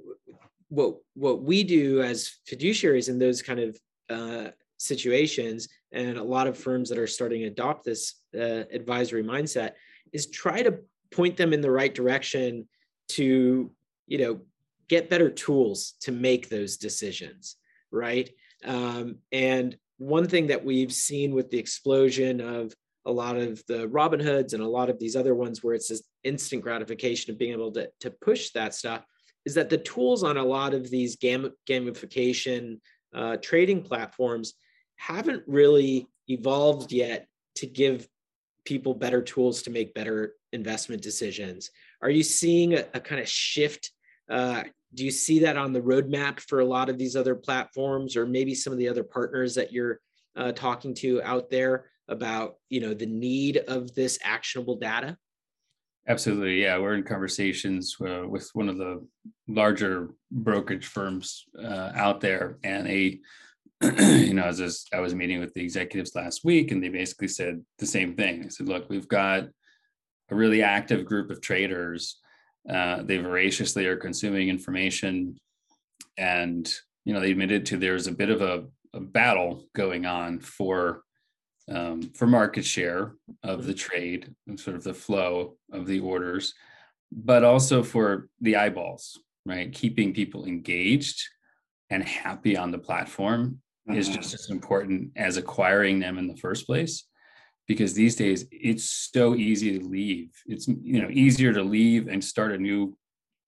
what 0.70 0.96
what 1.14 1.44
we 1.44 1.64
do 1.64 2.02
as 2.02 2.38
fiduciaries 2.50 3.10
in 3.10 3.20
those 3.20 3.44
kind 3.44 3.60
of 3.60 3.80
uh, 4.10 4.50
situations 4.78 5.70
and 5.92 6.18
a 6.18 6.24
lot 6.24 6.48
of 6.48 6.58
firms 6.58 6.90
that 6.90 6.98
are 6.98 7.08
starting 7.08 7.42
to 7.42 7.48
adopt 7.48 7.86
this 7.86 8.16
uh, 8.36 8.64
advisory 8.72 9.24
mindset 9.24 9.74
is 10.14 10.28
try 10.32 10.64
to 10.64 10.80
point 11.12 11.38
them 11.38 11.54
in 11.54 11.62
the 11.62 11.72
right 11.72 11.94
direction 11.94 12.68
to 13.10 13.72
you 14.08 14.18
know 14.18 14.42
get 14.90 15.12
better 15.12 15.30
tools 15.30 15.94
to 16.02 16.12
make 16.12 16.50
those 16.50 16.78
decisions 16.78 17.58
right 17.92 18.32
um, 18.66 19.18
and 19.32 19.78
one 19.98 20.28
thing 20.28 20.48
that 20.48 20.64
we've 20.64 20.92
seen 20.92 21.34
with 21.34 21.50
the 21.50 21.58
explosion 21.58 22.42
of 22.42 22.74
a 23.06 23.12
lot 23.12 23.38
of 23.38 23.64
the 23.68 23.88
Robinhoods 23.88 24.54
and 24.54 24.62
a 24.62 24.68
lot 24.68 24.90
of 24.90 25.00
these 25.00 25.16
other 25.16 25.34
ones 25.34 25.64
where 25.64 25.74
it's 25.74 25.88
this 25.88 26.04
instant 26.24 26.62
gratification 26.62 27.32
of 27.32 27.40
being 27.40 27.54
able 27.54 27.72
to, 27.72 27.90
to 28.02 28.12
push 28.12 28.52
that 28.52 28.76
stuff 28.76 29.04
is 29.46 29.54
that 29.54 29.70
the 29.70 29.78
tools 29.78 30.24
on 30.24 30.38
a 30.38 30.44
lot 30.44 30.74
of 30.74 30.90
these 30.90 31.16
gam- 31.16 31.54
gamification 31.70 32.80
uh, 33.16 33.38
trading 33.38 33.82
platforms 33.82 34.56
haven't 34.98 35.42
really 35.48 36.06
evolved 36.28 36.92
yet 36.92 37.28
to 37.56 37.66
give 37.66 38.08
people 38.66 38.94
better 38.94 39.22
tools 39.22 39.62
to 39.62 39.70
make 39.70 39.94
better 39.94 40.34
investment 40.52 41.02
decisions. 41.02 41.72
Are 42.02 42.10
you 42.10 42.24
seeing 42.24 42.74
a, 42.74 42.84
a 42.94 43.00
kind 43.00 43.22
of 43.22 43.30
shift 43.30 43.92
uh, 44.30 44.64
do 44.94 45.06
you 45.06 45.12
see 45.12 45.40
that 45.40 45.58
on 45.58 45.74
the 45.74 45.82
roadmap 45.82 46.40
for 46.40 46.60
a 46.60 46.66
lot 46.66 46.90
of 46.90 46.98
these 46.98 47.16
other 47.16 47.36
platforms 47.36 48.16
or 48.16 48.26
maybe 48.26 48.56
some 48.56 48.74
of 48.74 48.80
the 48.80 48.88
other 48.88 49.04
partners 49.04 49.56
that 49.56 49.72
you're 49.72 50.00
uh, 50.36 50.52
talking 50.52 50.94
to 50.94 51.22
out 51.24 51.50
there 51.50 51.86
about 52.08 52.56
you 52.70 52.80
know 52.80 52.94
the 52.94 53.06
need 53.06 53.58
of 53.68 53.94
this 53.96 54.18
actionable 54.24 54.78
data? 54.78 55.18
Absolutely. 56.08 56.62
Yeah 56.62 56.78
we're 56.78 56.96
in 56.96 57.04
conversations 57.04 57.96
uh, 58.02 58.24
with 58.28 58.50
one 58.54 58.70
of 58.70 58.78
the 58.78 59.06
larger 59.48 60.12
brokerage 60.32 60.86
firms 60.86 61.46
uh, 61.62 61.92
out 61.96 62.22
there 62.22 62.58
and 62.64 62.88
a 62.88 63.20
you 64.00 64.34
know 64.34 64.46
as 64.46 64.60
was, 64.60 64.88
i 64.92 65.00
was 65.00 65.14
meeting 65.14 65.40
with 65.40 65.54
the 65.54 65.62
executives 65.62 66.16
last 66.16 66.44
week 66.44 66.72
and 66.72 66.84
they 66.84 66.90
basically 66.90 67.28
said 67.28 67.62
the 67.78 67.86
same 67.86 68.16
thing. 68.16 68.42
They 68.42 68.50
said 68.50 68.68
look 68.68 68.90
we've 68.90 69.08
got 69.08 69.44
a 70.30 70.36
really 70.36 70.64
active 70.64 71.06
group 71.06 71.30
of 71.30 71.42
traders 71.42 72.20
uh, 72.70 73.04
they 73.04 73.18
voraciously 73.18 73.86
are 73.86 73.96
consuming 73.96 74.50
information, 74.50 75.38
and 76.18 76.72
you 77.06 77.14
know 77.14 77.20
they 77.20 77.32
admitted 77.32 77.66
to 77.68 77.78
there's 77.78 78.08
a 78.08 78.12
bit 78.12 78.30
of 78.30 78.42
a, 78.42 78.66
a 78.94 79.00
battle 79.00 79.66
going 79.74 80.06
on 80.06 80.40
for 80.40 81.04
um, 81.70 82.02
for 82.14 82.28
market 82.28 82.66
share 82.66 83.14
of 83.44 83.66
the 83.66 83.74
trade 83.74 84.34
and 84.48 84.60
sort 84.60 84.76
of 84.76 84.84
the 84.84 84.94
flow 84.94 85.58
of 85.72 85.86
the 85.86 86.00
orders, 86.00 86.54
but 87.12 87.44
also 87.44 87.84
for 87.84 88.30
the 88.42 88.56
eyeballs, 88.56 89.20
right? 89.46 89.72
Keeping 89.72 90.14
people 90.14 90.46
engaged 90.46 91.22
and 91.90 92.04
happy 92.04 92.58
on 92.58 92.72
the 92.72 92.78
platform 92.78 93.62
mm-hmm. 93.88 93.98
is 93.98 94.10
just 94.10 94.34
as 94.34 94.50
important 94.50 95.12
as 95.16 95.38
acquiring 95.38 96.00
them 96.00 96.18
in 96.18 96.28
the 96.28 96.38
first 96.38 96.66
place 96.66 97.06
because 97.68 97.94
these 97.94 98.16
days 98.16 98.46
it's 98.52 98.90
so 99.12 99.36
easy 99.36 99.78
to 99.78 99.86
leave. 99.86 100.32
It's 100.48 100.68
you 100.68 101.02
know 101.02 101.10
easier 101.12 101.54
to 101.54 101.62
leave 101.62 102.08
and 102.08 102.24
start 102.24 102.54
a 102.54 102.58
new 102.58 102.98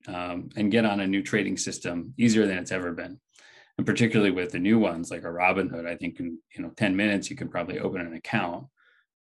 um, 0.07 0.49
and 0.55 0.71
get 0.71 0.85
on 0.85 0.99
a 0.99 1.07
new 1.07 1.23
trading 1.23 1.57
system 1.57 2.13
easier 2.17 2.45
than 2.45 2.57
it's 2.57 2.71
ever 2.71 2.91
been. 2.91 3.19
And 3.77 3.85
particularly 3.85 4.31
with 4.31 4.51
the 4.51 4.59
new 4.59 4.77
ones 4.77 5.09
like 5.09 5.23
a 5.23 5.27
Robinhood, 5.27 5.87
I 5.87 5.95
think 5.95 6.19
in 6.19 6.37
you 6.55 6.63
know 6.63 6.69
10 6.75 6.95
minutes 6.95 7.29
you 7.29 7.35
can 7.35 7.47
probably 7.47 7.79
open 7.79 8.01
an 8.01 8.13
account 8.13 8.67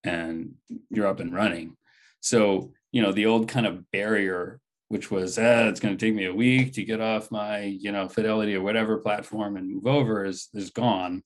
and 0.03 0.55
you're 0.89 1.07
up 1.07 1.19
and 1.19 1.33
running. 1.33 1.77
So 2.19 2.73
you 2.91 3.01
know 3.01 3.11
the 3.11 3.27
old 3.27 3.47
kind 3.47 3.67
of 3.67 3.89
barrier, 3.91 4.59
which 4.87 5.11
was 5.11 5.37
ah, 5.37 5.67
it's 5.67 5.79
going 5.79 5.95
to 5.95 6.05
take 6.05 6.15
me 6.15 6.25
a 6.25 6.33
week 6.33 6.73
to 6.73 6.83
get 6.83 7.01
off 7.01 7.29
my 7.29 7.61
you 7.61 7.91
know 7.91 8.09
Fidelity 8.09 8.55
or 8.55 8.61
whatever 8.61 8.97
platform 8.97 9.57
and 9.57 9.71
move 9.71 9.85
over, 9.85 10.25
is 10.25 10.49
is 10.55 10.71
gone 10.71 11.21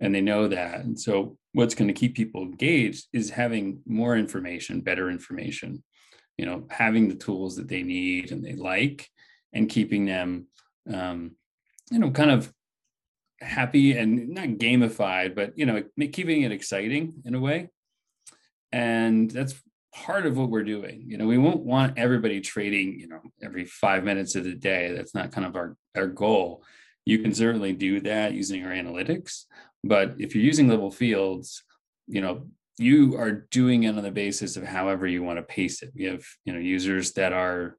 and 0.00 0.14
they 0.14 0.20
know 0.20 0.48
that. 0.48 0.80
And 0.80 0.98
so 0.98 1.36
what's 1.52 1.74
going 1.74 1.88
to 1.88 1.94
keep 1.94 2.14
people 2.14 2.42
engaged 2.42 3.06
is 3.12 3.30
having 3.30 3.80
more 3.86 4.16
information, 4.16 4.80
better 4.80 5.10
information, 5.10 5.82
you 6.36 6.46
know, 6.46 6.66
having 6.70 7.08
the 7.08 7.14
tools 7.16 7.56
that 7.56 7.68
they 7.68 7.82
need 7.82 8.30
and 8.30 8.44
they 8.44 8.54
like 8.54 9.08
and 9.52 9.68
keeping 9.68 10.06
them, 10.06 10.46
um, 10.92 11.32
you 11.90 11.98
know, 11.98 12.10
kind 12.10 12.30
of 12.30 12.52
happy 13.40 13.96
and 13.96 14.28
not 14.30 14.48
gamified, 14.48 15.34
but, 15.34 15.58
you 15.58 15.66
know, 15.66 15.82
keeping 16.12 16.42
it 16.42 16.52
exciting 16.52 17.14
in 17.24 17.34
a 17.34 17.40
way. 17.40 17.70
And 18.72 19.30
that's 19.30 19.54
part 19.92 20.26
of 20.26 20.36
what 20.36 20.50
we're 20.50 20.64
doing. 20.64 21.04
You 21.06 21.16
know, 21.16 21.26
we 21.26 21.38
won't 21.38 21.64
want 21.64 21.98
everybody 21.98 22.40
trading, 22.40 23.00
you 23.00 23.08
know, 23.08 23.20
every 23.42 23.64
five 23.64 24.04
minutes 24.04 24.34
of 24.34 24.44
the 24.44 24.54
day. 24.54 24.92
That's 24.92 25.14
not 25.14 25.32
kind 25.32 25.46
of 25.46 25.56
our, 25.56 25.76
our 25.96 26.06
goal. 26.06 26.62
You 27.04 27.20
can 27.20 27.34
certainly 27.34 27.72
do 27.72 28.00
that 28.00 28.34
using 28.34 28.64
our 28.64 28.72
analytics. 28.72 29.44
But 29.84 30.16
if 30.18 30.34
you're 30.34 30.44
using 30.44 30.68
level 30.68 30.90
fields, 30.90 31.62
you 32.06 32.20
know, 32.20 32.48
you 32.78 33.16
are 33.16 33.46
doing 33.50 33.84
it 33.84 33.96
on 33.96 34.02
the 34.02 34.10
basis 34.10 34.56
of 34.56 34.64
however 34.64 35.06
you 35.06 35.22
want 35.22 35.38
to 35.38 35.42
pace 35.42 35.82
it. 35.82 35.92
We 35.94 36.04
have, 36.04 36.24
you 36.44 36.52
know, 36.52 36.60
users 36.60 37.12
that 37.12 37.32
are 37.32 37.76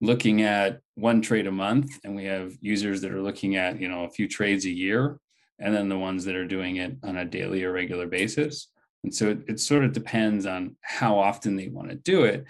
looking 0.00 0.42
at 0.42 0.80
one 0.96 1.22
trade 1.22 1.46
a 1.46 1.52
month, 1.52 1.98
and 2.04 2.14
we 2.14 2.24
have 2.26 2.52
users 2.60 3.00
that 3.00 3.12
are 3.12 3.22
looking 3.22 3.56
at, 3.56 3.80
you 3.80 3.88
know, 3.88 4.04
a 4.04 4.10
few 4.10 4.28
trades 4.28 4.66
a 4.66 4.70
year, 4.70 5.18
and 5.58 5.74
then 5.74 5.88
the 5.88 5.98
ones 5.98 6.24
that 6.24 6.36
are 6.36 6.46
doing 6.46 6.76
it 6.76 6.96
on 7.02 7.16
a 7.16 7.24
daily 7.24 7.64
or 7.64 7.72
regular 7.72 8.06
basis. 8.06 8.68
And 9.02 9.14
so 9.14 9.28
it, 9.28 9.38
it 9.48 9.60
sort 9.60 9.84
of 9.84 9.92
depends 9.92 10.46
on 10.46 10.76
how 10.82 11.18
often 11.18 11.56
they 11.56 11.68
want 11.68 11.90
to 11.90 11.94
do 11.94 12.24
it. 12.24 12.44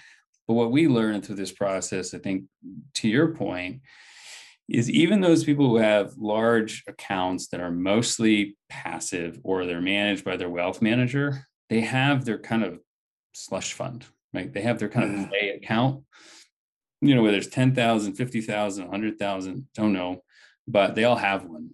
But 0.47 0.55
what 0.55 0.73
we 0.73 0.89
learned 0.89 1.25
through 1.25 1.37
this 1.37 1.53
process, 1.53 2.13
I 2.13 2.19
think, 2.19 2.45
to 2.95 3.09
your 3.09 3.35
point, 3.35 3.83
is 4.69 4.91
even 4.91 5.21
those 5.21 5.45
people 5.45 5.69
who 5.69 5.77
have 5.77 6.17
large 6.17 6.85
accounts 6.87 7.49
that 7.49 7.61
are 7.61 7.71
mostly 7.71 8.57
passive 8.69 9.39
or 9.43 9.65
they're 9.65 9.81
managed 9.81 10.25
by 10.25 10.37
their 10.37 10.49
wealth 10.49 10.81
manager, 10.81 11.47
they 11.69 11.81
have 11.81 12.25
their 12.25 12.39
kind 12.39 12.65
of 12.65 12.81
slush 13.35 13.75
fund, 13.75 14.05
right? 14.33 14.53
They 14.53 14.63
have 14.63 14.79
their 14.79 14.89
kind 14.89 15.05
of 15.05 15.17
mm-hmm. 15.17 15.29
play 15.29 15.51
account, 15.51 16.05
you 17.01 17.15
know, 17.15 17.23
whether 17.23 17.37
it's 17.37 17.49
10,000, 17.49 18.15
50,000, 18.15 18.85
100,000, 18.85 19.69
don't 19.75 19.93
know, 19.93 20.23
but 20.67 20.95
they 20.95 21.05
all 21.05 21.17
have 21.17 21.45
one. 21.45 21.71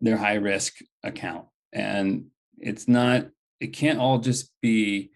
Their 0.00 0.16
high 0.16 0.34
risk 0.34 0.74
account. 1.02 1.46
And 1.72 2.26
it's 2.58 2.86
not, 2.86 3.26
it 3.60 3.68
can't 3.68 3.98
all 3.98 4.18
just 4.18 4.50
be 4.62 5.10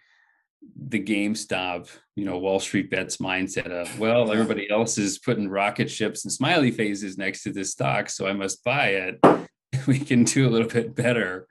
the 0.79 1.03
GameStop, 1.03 1.89
you 2.15 2.25
know, 2.25 2.39
Wall 2.39 2.61
Street 2.61 2.91
bets 2.91 3.17
mindset 3.17 3.71
of, 3.71 3.99
well, 3.99 4.31
everybody 4.31 4.71
else 4.71 4.97
is 4.97 5.19
putting 5.19 5.49
rocket 5.49 5.91
ships 5.91 6.25
and 6.25 6.33
smiley 6.33 6.71
faces 6.71 7.19
next 7.19 7.43
to 7.43 7.53
this 7.53 7.73
stock, 7.73 8.09
so 8.09 8.27
I 8.27 8.33
must 8.33 8.65
buy 8.65 8.89
it. 8.89 9.19
We 9.87 9.99
can 9.99 10.25
do 10.25 10.49
a 10.49 10.51
little 10.51 10.69
bit 10.69 10.95
better 10.95 11.47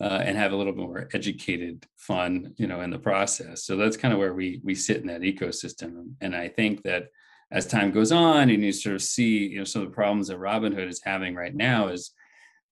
uh, 0.00 0.20
and 0.22 0.36
have 0.36 0.52
a 0.52 0.56
little 0.56 0.72
bit 0.72 0.84
more 0.84 1.08
educated 1.12 1.86
fun, 1.96 2.54
you 2.56 2.66
know, 2.66 2.80
in 2.80 2.90
the 2.90 2.98
process. 2.98 3.64
So 3.64 3.76
that's 3.76 3.96
kind 3.96 4.12
of 4.12 4.20
where 4.20 4.34
we 4.34 4.60
we 4.62 4.74
sit 4.74 4.98
in 4.98 5.06
that 5.08 5.22
ecosystem. 5.22 6.12
And 6.20 6.34
I 6.34 6.48
think 6.48 6.82
that 6.82 7.06
as 7.50 7.66
time 7.66 7.90
goes 7.90 8.12
on, 8.12 8.50
and 8.50 8.62
you 8.62 8.72
sort 8.72 8.94
of 8.94 9.02
see, 9.02 9.46
you 9.46 9.58
know, 9.58 9.64
some 9.64 9.82
of 9.82 9.88
the 9.88 9.94
problems 9.94 10.28
that 10.28 10.38
Robinhood 10.38 10.88
is 10.88 11.02
having 11.04 11.34
right 11.34 11.54
now 11.54 11.88
is 11.88 12.12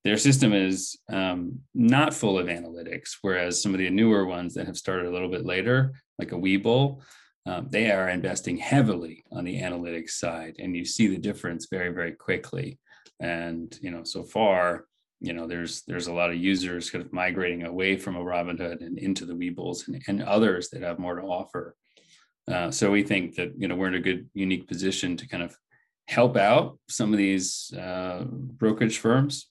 their 0.04 0.16
system 0.16 0.52
is 0.52 0.98
um, 1.12 1.58
not 1.74 2.14
full 2.14 2.38
of 2.38 2.46
analytics, 2.46 3.16
whereas 3.20 3.62
some 3.62 3.74
of 3.74 3.78
the 3.78 3.90
newer 3.90 4.24
ones 4.24 4.54
that 4.54 4.66
have 4.66 4.78
started 4.78 5.06
a 5.06 5.10
little 5.10 5.28
bit 5.28 5.44
later, 5.44 5.92
like 6.18 6.32
a 6.32 6.36
Webull, 6.36 7.02
um, 7.46 7.68
they 7.70 7.90
are 7.90 8.08
investing 8.08 8.56
heavily 8.56 9.24
on 9.32 9.44
the 9.44 9.60
analytics 9.60 10.10
side, 10.10 10.56
and 10.58 10.76
you 10.76 10.84
see 10.84 11.06
the 11.06 11.18
difference 11.18 11.68
very, 11.70 11.90
very 11.90 12.12
quickly. 12.12 12.78
And 13.20 13.76
you 13.82 13.90
know, 13.90 14.04
so 14.04 14.22
far, 14.22 14.86
you 15.20 15.32
know, 15.32 15.46
there's 15.46 15.82
there's 15.82 16.06
a 16.06 16.12
lot 16.12 16.30
of 16.30 16.36
users 16.36 16.90
kind 16.90 17.04
of 17.04 17.12
migrating 17.12 17.64
away 17.64 17.96
from 17.96 18.16
a 18.16 18.20
Robinhood 18.20 18.84
and 18.84 18.98
into 18.98 19.26
the 19.26 19.34
Webulls 19.34 19.88
and, 19.88 20.02
and 20.08 20.22
others 20.22 20.70
that 20.70 20.82
have 20.82 20.98
more 20.98 21.16
to 21.16 21.26
offer. 21.26 21.74
Uh, 22.50 22.70
so 22.70 22.90
we 22.90 23.02
think 23.02 23.36
that 23.36 23.52
you 23.56 23.68
know 23.68 23.76
we're 23.76 23.88
in 23.88 23.94
a 23.94 24.00
good, 24.00 24.28
unique 24.32 24.66
position 24.66 25.16
to 25.16 25.28
kind 25.28 25.42
of 25.42 25.54
help 26.08 26.36
out 26.36 26.78
some 26.88 27.12
of 27.12 27.18
these 27.18 27.72
uh, 27.78 28.24
brokerage 28.28 28.98
firms 28.98 29.50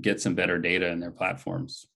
get 0.00 0.20
some 0.20 0.34
better 0.34 0.58
data 0.58 0.88
in 0.88 1.00
their 1.00 1.10
platforms. 1.10 1.86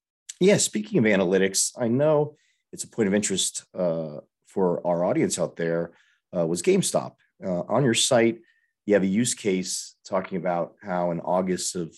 Yeah, 0.40 0.56
speaking 0.56 0.98
of 0.98 1.04
analytics, 1.04 1.72
I 1.78 1.88
know 1.88 2.36
it's 2.72 2.84
a 2.84 2.88
point 2.88 3.08
of 3.08 3.14
interest 3.14 3.64
uh, 3.74 4.18
for 4.46 4.84
our 4.86 5.04
audience 5.04 5.38
out 5.38 5.56
there. 5.56 5.92
Uh, 6.36 6.46
was 6.46 6.62
GameStop 6.62 7.14
uh, 7.44 7.62
on 7.68 7.84
your 7.84 7.94
site? 7.94 8.40
You 8.86 8.94
have 8.94 9.02
a 9.02 9.06
use 9.06 9.34
case 9.34 9.94
talking 10.06 10.36
about 10.38 10.74
how 10.82 11.10
in 11.10 11.20
August 11.20 11.76
of 11.76 11.88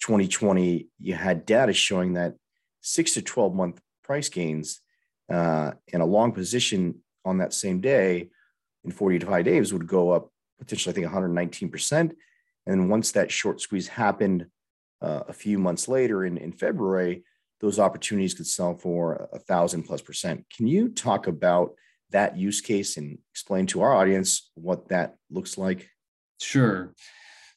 2020 0.00 0.88
you 0.98 1.14
had 1.14 1.46
data 1.46 1.72
showing 1.72 2.14
that 2.14 2.34
six 2.80 3.14
to 3.14 3.22
12 3.22 3.54
month 3.54 3.80
price 4.02 4.28
gains 4.28 4.80
uh, 5.30 5.72
and 5.92 6.02
a 6.02 6.06
long 6.06 6.32
position 6.32 7.00
on 7.24 7.38
that 7.38 7.52
same 7.52 7.80
day 7.80 8.30
in 8.84 8.90
40 8.90 9.18
to 9.20 9.26
5 9.26 9.44
days 9.44 9.72
would 9.72 9.86
go 9.86 10.10
up 10.10 10.30
potentially, 10.58 10.92
I 10.92 10.94
think, 10.94 11.06
119%. 11.06 12.12
And 12.66 12.90
once 12.90 13.12
that 13.12 13.30
short 13.30 13.60
squeeze 13.60 13.88
happened 13.88 14.46
uh, 15.00 15.22
a 15.28 15.32
few 15.32 15.58
months 15.58 15.88
later 15.88 16.24
in, 16.24 16.36
in 16.36 16.52
February, 16.52 17.24
those 17.60 17.78
opportunities 17.78 18.34
could 18.34 18.46
sell 18.46 18.74
for 18.74 19.28
a 19.32 19.38
thousand 19.38 19.82
plus 19.84 20.00
percent. 20.00 20.44
Can 20.54 20.66
you 20.66 20.88
talk 20.88 21.26
about 21.26 21.72
that 22.10 22.36
use 22.36 22.60
case 22.60 22.96
and 22.96 23.18
explain 23.32 23.66
to 23.66 23.82
our 23.82 23.92
audience 23.94 24.50
what 24.54 24.88
that 24.88 25.16
looks 25.30 25.58
like? 25.58 25.88
Sure. 26.40 26.94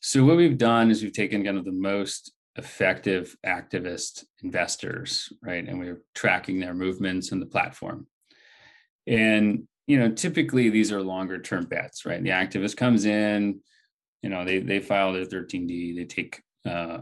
So 0.01 0.25
what 0.25 0.37
we've 0.37 0.57
done 0.57 0.89
is 0.89 1.03
we've 1.03 1.13
taken 1.13 1.43
kind 1.43 1.57
of 1.57 1.65
the 1.65 1.71
most 1.71 2.31
effective 2.55 3.35
activist 3.45 4.25
investors, 4.43 5.31
right? 5.41 5.65
And 5.65 5.79
we're 5.79 6.01
tracking 6.15 6.59
their 6.59 6.73
movements 6.73 7.31
in 7.31 7.39
the 7.39 7.45
platform. 7.45 8.07
And 9.07 9.67
you 9.87 9.99
know, 9.99 10.11
typically 10.11 10.69
these 10.69 10.91
are 10.91 11.01
longer 11.01 11.39
term 11.39 11.65
bets, 11.65 12.05
right? 12.05 12.23
The 12.23 12.29
activist 12.29 12.77
comes 12.77 13.05
in, 13.05 13.59
you 14.21 14.29
know, 14.29 14.45
they 14.45 14.59
they 14.59 14.79
file 14.79 15.13
their 15.13 15.25
13D, 15.25 15.95
they 15.95 16.05
take 16.05 16.41
uh, 16.65 16.99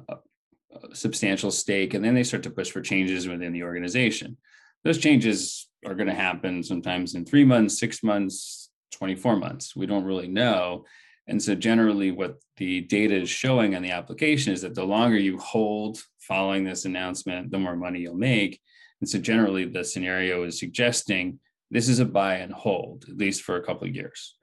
substantial 0.94 1.52
stake, 1.52 1.94
and 1.94 2.04
then 2.04 2.16
they 2.16 2.24
start 2.24 2.44
to 2.44 2.50
push 2.50 2.72
for 2.72 2.82
changes 2.82 3.28
within 3.28 3.54
the 3.54 3.64
organization. 3.64 4.38
Those 4.84 4.98
changes 4.98 5.68
are 5.86 5.96
going 5.96 6.08
to 6.08 6.14
happen 6.14 6.64
sometimes 6.64 7.16
in 7.16 7.26
three 7.26 7.44
months, 7.44 7.80
six 7.80 8.04
months, 8.04 8.70
24 8.94 9.38
months. 9.38 9.76
We 9.76 9.86
don't 9.86 10.06
really 10.06 10.28
know. 10.28 10.86
And 11.28 11.42
so, 11.42 11.54
generally, 11.56 12.12
what 12.12 12.38
the 12.58 12.82
data 12.82 13.16
is 13.16 13.30
showing 13.30 13.76
on 13.76 13.84
the 13.84 13.92
application 13.92 14.52
is 14.52 14.62
that 14.62 14.74
the 14.74 14.84
longer 14.84 15.18
you 15.18 15.38
hold 15.38 16.02
following 16.20 16.64
this 16.64 16.86
announcement, 16.86 17.52
the 17.52 17.60
more 17.60 17.76
money 17.76 18.00
you'll 18.00 18.16
make. 18.16 18.60
And 19.00 19.10
so, 19.10 19.20
generally, 19.20 19.66
the 19.66 19.84
scenario 19.84 20.44
is 20.44 20.60
suggesting 20.60 21.40
this 21.70 21.88
is 21.88 22.00
a 22.00 22.06
buy 22.06 22.36
and 22.36 22.52
hold, 22.52 23.06
at 23.08 23.18
least 23.18 23.44
for 23.44 23.58
a 23.58 23.64
couple 23.64 23.88
of 23.88 23.96
years. 23.96 24.36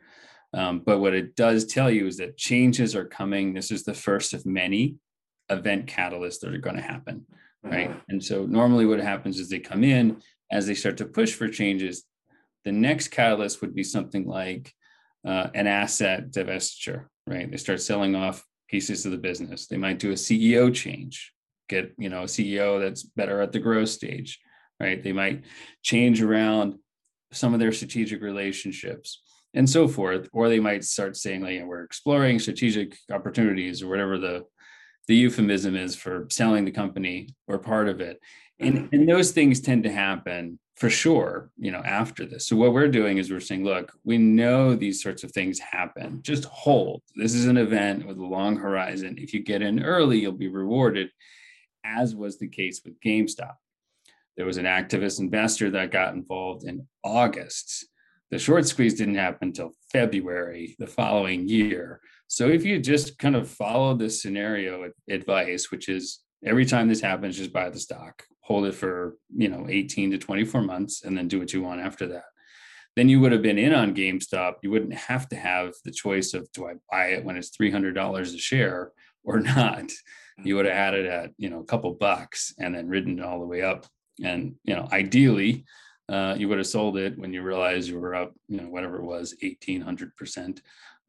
Um, 0.55 0.83
but 0.87 1.01
what 1.01 1.12
it 1.12 1.35
does 1.35 1.67
tell 1.67 1.91
you 1.91 2.07
is 2.07 2.19
that 2.19 2.37
changes 2.37 2.95
are 2.95 3.05
coming. 3.05 3.53
This 3.53 3.73
is 3.73 3.83
the 3.83 3.95
first 3.95 4.33
of 4.33 4.47
many 4.47 4.97
event 5.51 5.87
catalysts 5.87 6.41
that 6.41 6.53
are 6.53 6.59
going 6.59 6.77
to 6.77 6.83
happen 6.83 7.25
right? 7.63 7.91
Mm-hmm. 7.91 7.99
and 8.09 8.25
so 8.25 8.47
normally 8.47 8.87
what 8.87 9.01
happens 9.01 9.39
is 9.39 9.49
they 9.49 9.59
come 9.59 9.85
in 9.85 10.23
as 10.51 10.67
they 10.67 10.75
start 10.75 10.97
to 10.99 11.05
push 11.05 11.33
for 11.33 11.49
changes 11.49 12.05
the 12.65 12.73
next 12.73 13.09
catalyst 13.09 13.61
would 13.61 13.75
be 13.75 13.85
something 13.85 14.27
like 14.27 14.73
uh, 15.27 15.49
an 15.55 15.67
asset 15.67 16.31
divestiture 16.31 17.07
right? 17.29 17.51
They 17.51 17.57
start 17.57 17.81
selling 17.81 18.15
off 18.15 18.45
pieces 18.69 19.05
of 19.05 19.11
the 19.13 19.19
business. 19.19 19.67
They 19.67 19.77
might 19.77 19.99
do 19.99 20.11
a 20.11 20.15
ceo 20.15 20.73
change 20.73 21.33
get 21.69 21.93
you 21.99 22.09
know 22.09 22.23
a 22.23 22.27
ceo 22.27 22.81
that's 22.81 23.03
better 23.03 23.41
at 23.41 23.53
the 23.53 23.59
growth 23.59 23.89
stage 23.89 24.41
right? 24.79 25.03
They 25.03 25.13
might 25.13 25.45
change 25.83 26.23
around 26.23 26.75
some 27.33 27.55
of 27.55 27.61
their 27.61 27.73
strategic 27.73 28.23
relationships 28.23 29.23
and 29.55 29.69
so 29.69 29.89
forth 29.89 30.29
or 30.33 30.49
they 30.49 30.61
might 30.61 30.85
start 30.85 31.17
saying 31.17 31.43
like 31.43 31.63
we're 31.65 31.83
exploring 31.83 32.39
strategic 32.39 32.97
opportunities 33.11 33.83
or 33.83 33.89
whatever 33.89 34.19
the 34.19 34.45
the 35.07 35.14
euphemism 35.14 35.77
is 35.77 35.95
for 35.95 36.27
selling 36.31 36.64
the 36.64 36.71
company 36.71 37.29
or 37.47 37.59
part 37.59 37.88
of 37.88 38.01
it. 38.01 38.21
And, 38.59 38.75
mm-hmm. 38.75 38.95
and 38.95 39.09
those 39.09 39.33
things 39.33 39.61
tend 39.61 39.85
to 39.85 39.92
happen 39.92 40.59
for 40.77 40.90
sure, 40.90 41.51
you 41.57 41.71
know, 41.71 41.83
after 41.85 42.27
this. 42.27 42.47
So 42.47 42.57
what 42.57 42.75
we're 42.75 42.88
doing 42.88 43.16
is 43.16 43.31
we're 43.31 43.40
saying, 43.40 43.64
look, 43.64 43.92
we 44.05 44.19
know 44.19 44.75
these 44.75 45.03
sorts 45.03 45.25
of 45.25 45.33
things 45.33 45.59
happen. 45.59 46.21
Just 46.23 46.45
hold. 46.45 47.03
This 47.14 47.35
is 47.35 47.47
an 47.47 47.57
event 47.57 48.07
with 48.07 48.19
a 48.19 48.25
long 48.25 48.57
horizon. 48.57 49.16
If 49.19 49.33
you 49.33 49.42
get 49.42 49.62
in 49.62 49.83
early, 49.83 50.19
you'll 50.19 50.33
be 50.33 50.49
rewarded, 50.49 51.11
as 51.85 52.14
was 52.14 52.38
the 52.38 52.49
case 52.49 52.83
with 52.85 53.01
GameStop. 53.01 53.55
There 54.37 54.45
was 54.45 54.59
an 54.59 54.66
activist 54.66 55.19
investor 55.19 55.71
that 55.71 55.90
got 55.90 56.14
involved 56.14 56.64
in 56.64 56.87
August. 57.03 57.87
The 58.31 58.38
short 58.38 58.66
squeeze 58.66 58.95
didn't 58.95 59.14
happen 59.14 59.49
until 59.49 59.73
February 59.92 60.77
the 60.79 60.87
following 60.87 61.49
year. 61.49 62.01
So 62.29 62.49
if 62.49 62.65
you 62.65 62.79
just 62.79 63.19
kind 63.19 63.37
of 63.37 63.49
follow 63.49 63.95
this 63.95 64.21
scenario 64.21 64.91
advice, 65.09 65.71
which 65.71 65.89
is 65.89 66.21
every 66.45 66.65
time 66.65 66.89
this 66.89 67.01
happens, 67.01 67.37
just 67.37 67.53
buy 67.53 67.71
the 67.71 67.79
stock, 67.79 68.25
hold 68.41 68.67
it 68.67 68.75
for, 68.75 69.17
you 69.35 69.49
know, 69.49 69.67
18 69.69 70.12
to 70.12 70.19
24 70.19 70.62
months, 70.62 71.05
and 71.05 71.17
then 71.17 71.29
do 71.29 71.39
what 71.39 71.53
you 71.53 71.62
want 71.62 71.81
after 71.81 72.07
that. 72.09 72.25
Then 72.97 73.09
you 73.09 73.21
would 73.21 73.33
have 73.33 73.43
been 73.43 73.59
in 73.59 73.75
on 73.75 73.95
GameStop. 73.95 74.55
You 74.62 74.71
wouldn't 74.71 74.95
have 74.95 75.29
to 75.29 75.37
have 75.37 75.75
the 75.85 75.91
choice 75.91 76.33
of 76.33 76.51
do 76.53 76.67
I 76.67 76.75
buy 76.91 77.09
it 77.09 77.25
when 77.25 77.37
it's 77.37 77.51
$300 77.51 78.21
a 78.21 78.39
share 78.39 78.93
or 79.23 79.41
not. 79.41 79.91
You 80.43 80.57
would 80.57 80.67
have 80.67 80.75
had 80.75 80.95
it 80.95 81.07
at, 81.07 81.31
you 81.37 81.51
know, 81.51 81.61
a 81.61 81.65
couple 81.65 81.93
bucks 81.93 82.55
and 82.59 82.75
then 82.75 82.89
ridden 82.89 83.21
all 83.23 83.41
the 83.41 83.47
way 83.47 83.62
up. 83.62 83.87
And, 84.23 84.55
you 84.65 84.75
know, 84.75 84.89
ideally, 84.91 85.65
uh, 86.09 86.37
you 86.39 86.49
would 86.49 86.59
have 86.59 86.67
sold 86.67 86.97
it 86.97 87.19
when 87.19 87.33
you 87.33 87.43
realized 87.43 87.89
you 87.89 87.99
were 87.99 88.15
up, 88.15 88.33
you 88.49 88.61
know, 88.61 88.69
whatever 88.69 88.97
it 88.97 89.05
was, 89.05 89.35
1800% 89.43 90.61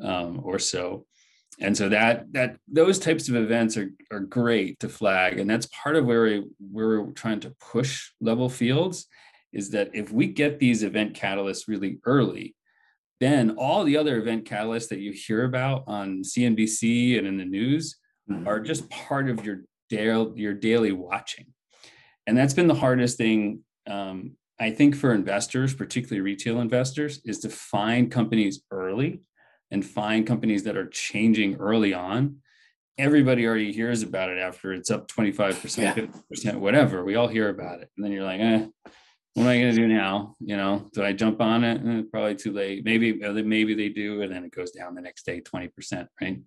um, 0.03 0.41
or 0.43 0.59
so. 0.59 1.05
And 1.59 1.75
so 1.75 1.89
that 1.89 2.31
that 2.33 2.57
those 2.67 2.99
types 2.99 3.29
of 3.29 3.35
events 3.35 3.77
are 3.77 3.89
are 4.11 4.19
great 4.19 4.79
to 4.81 4.89
flag, 4.89 5.39
and 5.39 5.49
that's 5.49 5.65
part 5.67 5.95
of 5.95 6.05
where 6.05 6.23
we, 6.23 6.43
we're 6.59 7.11
trying 7.11 7.39
to 7.41 7.55
push 7.59 8.11
level 8.21 8.47
fields 8.47 9.07
is 9.53 9.71
that 9.71 9.89
if 9.93 10.11
we 10.11 10.27
get 10.27 10.59
these 10.59 10.83
event 10.83 11.13
catalysts 11.13 11.67
really 11.67 11.99
early, 12.05 12.55
then 13.19 13.51
all 13.51 13.83
the 13.83 13.97
other 13.97 14.17
event 14.17 14.45
catalysts 14.45 14.89
that 14.89 14.99
you 14.99 15.11
hear 15.11 15.45
about 15.45 15.83
on 15.87 16.21
CNBC 16.21 17.17
and 17.17 17.25
in 17.25 17.37
the 17.37 17.45
news 17.45 17.97
mm-hmm. 18.29 18.47
are 18.47 18.59
just 18.59 18.87
part 18.89 19.27
of 19.27 19.43
your 19.43 19.61
daily 19.89 20.39
your 20.39 20.53
daily 20.53 20.91
watching, 20.91 21.47
and 22.27 22.37
that's 22.37 22.53
been 22.53 22.67
the 22.67 22.75
hardest 22.75 23.17
thing 23.17 23.63
um, 23.87 24.35
I 24.59 24.71
think 24.71 24.95
for 24.95 25.13
investors, 25.13 25.73
particularly 25.73 26.21
retail 26.21 26.61
investors, 26.61 27.21
is 27.25 27.39
to 27.39 27.49
find 27.49 28.11
companies 28.11 28.61
early 28.71 29.21
and 29.71 29.85
find 29.85 30.25
companies 30.25 30.63
that 30.63 30.77
are 30.77 30.87
changing 30.87 31.55
early 31.55 31.93
on. 31.93 32.37
Everybody 32.97 33.45
already 33.45 33.71
hears 33.71 34.01
about 34.01 34.29
it 34.29 34.39
after 34.39 34.73
it's 34.73 34.89
up 34.89 35.07
25%, 35.07 35.77
yeah. 35.77 35.93
50%, 35.93 36.55
whatever. 36.55 37.03
We 37.03 37.15
all 37.15 37.27
hear 37.27 37.49
about 37.49 37.81
it. 37.81 37.89
And 37.95 38.03
then 38.03 38.11
you're 38.11 38.23
like, 38.23 38.39
eh, 38.39 38.65
what 39.37 39.43
am 39.43 39.49
I 39.49 39.59
going 39.59 39.75
to 39.75 39.81
do 39.81 39.87
now? 39.87 40.35
You 40.39 40.57
know, 40.57 40.89
do 40.93 41.03
I 41.03 41.13
jump 41.13 41.39
on 41.41 41.63
it? 41.63 41.79
Eh, 41.85 42.03
probably 42.09 42.33
too 42.33 42.51
late. 42.51 42.83
Maybe, 42.83 43.13
maybe 43.13 43.75
they 43.75 43.89
do, 43.89 44.23
and 44.23 44.31
then 44.31 44.43
it 44.43 44.51
goes 44.51 44.71
down 44.71 44.95
the 44.95 45.01
next 45.01 45.27
day 45.27 45.41
20%, 45.41 46.07
right? 46.19 46.39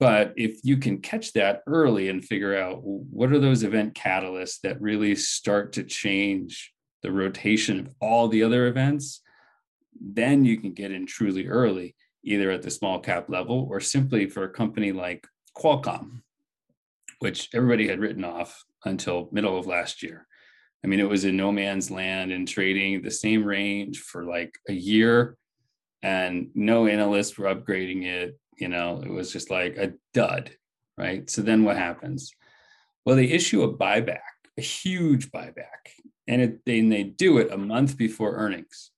But 0.00 0.32
if 0.36 0.58
you 0.64 0.78
can 0.78 0.98
catch 0.98 1.32
that 1.34 1.62
early 1.68 2.08
and 2.08 2.24
figure 2.24 2.58
out 2.58 2.80
what 2.82 3.32
are 3.32 3.38
those 3.38 3.62
event 3.62 3.94
catalysts 3.94 4.60
that 4.62 4.80
really 4.80 5.14
start 5.14 5.74
to 5.74 5.84
change 5.84 6.72
the 7.04 7.12
rotation 7.12 7.78
of 7.78 7.88
all 8.00 8.26
the 8.26 8.42
other 8.42 8.66
events, 8.66 9.20
then 10.00 10.44
you 10.44 10.58
can 10.58 10.72
get 10.72 10.90
in 10.90 11.06
truly 11.06 11.46
early, 11.46 11.94
either 12.28 12.50
at 12.50 12.62
the 12.62 12.70
small 12.70 13.00
cap 13.00 13.28
level 13.28 13.66
or 13.70 13.80
simply 13.80 14.28
for 14.28 14.44
a 14.44 14.50
company 14.50 14.92
like 14.92 15.26
Qualcomm, 15.56 16.22
which 17.18 17.48
everybody 17.54 17.88
had 17.88 18.00
written 18.00 18.24
off 18.24 18.64
until 18.84 19.28
middle 19.32 19.58
of 19.58 19.66
last 19.66 20.02
year. 20.02 20.26
I 20.84 20.86
mean, 20.86 21.00
it 21.00 21.08
was 21.08 21.24
in 21.24 21.36
no 21.36 21.50
man's 21.50 21.90
land 21.90 22.30
and 22.30 22.46
trading 22.46 23.02
the 23.02 23.10
same 23.10 23.44
range 23.44 24.00
for 24.00 24.24
like 24.24 24.54
a 24.68 24.72
year, 24.72 25.36
and 26.02 26.50
no 26.54 26.86
analysts 26.86 27.36
were 27.36 27.52
upgrading 27.52 28.04
it. 28.04 28.38
You 28.56 28.68
know, 28.68 29.02
it 29.04 29.10
was 29.10 29.32
just 29.32 29.50
like 29.50 29.76
a 29.76 29.94
dud, 30.14 30.50
right? 30.96 31.28
So 31.28 31.42
then 31.42 31.64
what 31.64 31.76
happens? 31.76 32.32
Well, 33.04 33.16
they 33.16 33.26
issue 33.26 33.62
a 33.62 33.74
buyback, 33.74 34.20
a 34.56 34.62
huge 34.62 35.30
buyback, 35.30 35.90
and 36.26 36.42
it, 36.42 36.64
they, 36.64 36.78
and 36.78 36.92
they 36.92 37.04
do 37.04 37.38
it 37.38 37.50
a 37.50 37.56
month 37.56 37.96
before 37.96 38.36
earnings. 38.36 38.90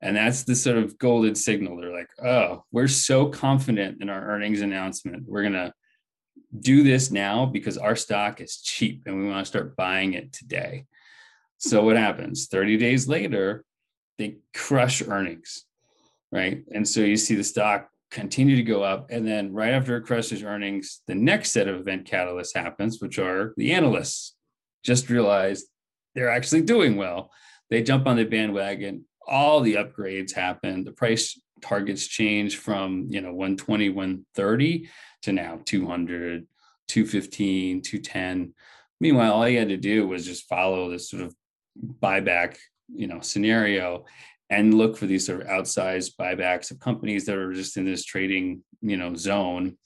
And 0.00 0.16
that's 0.16 0.44
the 0.44 0.54
sort 0.54 0.78
of 0.78 0.98
golden 0.98 1.34
signal. 1.34 1.76
They're 1.76 1.92
like, 1.92 2.10
oh, 2.24 2.64
we're 2.70 2.88
so 2.88 3.26
confident 3.26 4.00
in 4.00 4.08
our 4.08 4.22
earnings 4.30 4.60
announcement. 4.60 5.24
We're 5.26 5.42
going 5.42 5.52
to 5.54 5.72
do 6.60 6.82
this 6.82 7.10
now 7.10 7.46
because 7.46 7.76
our 7.76 7.96
stock 7.96 8.40
is 8.40 8.58
cheap 8.58 9.02
and 9.06 9.18
we 9.18 9.28
want 9.28 9.44
to 9.44 9.48
start 9.48 9.76
buying 9.76 10.14
it 10.14 10.32
today. 10.32 10.86
So 11.58 11.82
what 11.82 11.96
happens? 11.96 12.46
30 12.46 12.76
days 12.76 13.08
later, 13.08 13.64
they 14.18 14.36
crush 14.54 15.02
earnings, 15.06 15.64
right? 16.30 16.62
And 16.72 16.86
so 16.86 17.00
you 17.00 17.16
see 17.16 17.34
the 17.34 17.44
stock 17.44 17.88
continue 18.10 18.56
to 18.56 18.62
go 18.62 18.82
up. 18.82 19.10
And 19.10 19.26
then 19.26 19.52
right 19.52 19.72
after 19.72 19.96
it 19.96 20.04
crushes 20.04 20.42
earnings, 20.42 21.02
the 21.06 21.14
next 21.14 21.50
set 21.50 21.68
of 21.68 21.80
event 21.80 22.08
catalysts 22.08 22.54
happens, 22.54 23.00
which 23.00 23.18
are 23.18 23.52
the 23.56 23.72
analysts 23.72 24.34
just 24.84 25.10
realized 25.10 25.66
they're 26.14 26.30
actually 26.30 26.62
doing 26.62 26.96
well. 26.96 27.30
They 27.70 27.82
jump 27.82 28.06
on 28.06 28.16
the 28.16 28.24
bandwagon. 28.24 29.04
All 29.28 29.60
the 29.60 29.74
upgrades 29.74 30.34
happen. 30.34 30.84
The 30.84 30.92
price 30.92 31.40
targets 31.60 32.06
change 32.06 32.56
from 32.56 33.06
you 33.10 33.20
know 33.20 33.30
120, 33.30 33.90
130 33.90 34.88
to 35.22 35.32
now 35.32 35.60
200, 35.64 36.46
215, 36.88 37.82
210. 37.82 38.54
Meanwhile, 39.00 39.32
all 39.32 39.48
you 39.48 39.58
had 39.58 39.68
to 39.68 39.76
do 39.76 40.08
was 40.08 40.26
just 40.26 40.48
follow 40.48 40.90
this 40.90 41.10
sort 41.10 41.22
of 41.22 41.34
buyback, 42.02 42.56
you 42.92 43.06
know, 43.06 43.20
scenario 43.20 44.04
and 44.50 44.74
look 44.74 44.96
for 44.96 45.06
these 45.06 45.26
sort 45.26 45.42
of 45.42 45.46
outsized 45.46 46.16
buybacks 46.18 46.70
of 46.70 46.80
companies 46.80 47.26
that 47.26 47.36
are 47.36 47.52
just 47.52 47.76
in 47.76 47.84
this 47.84 48.04
trading, 48.04 48.62
you 48.80 48.96
know, 48.96 49.14
zone 49.14 49.76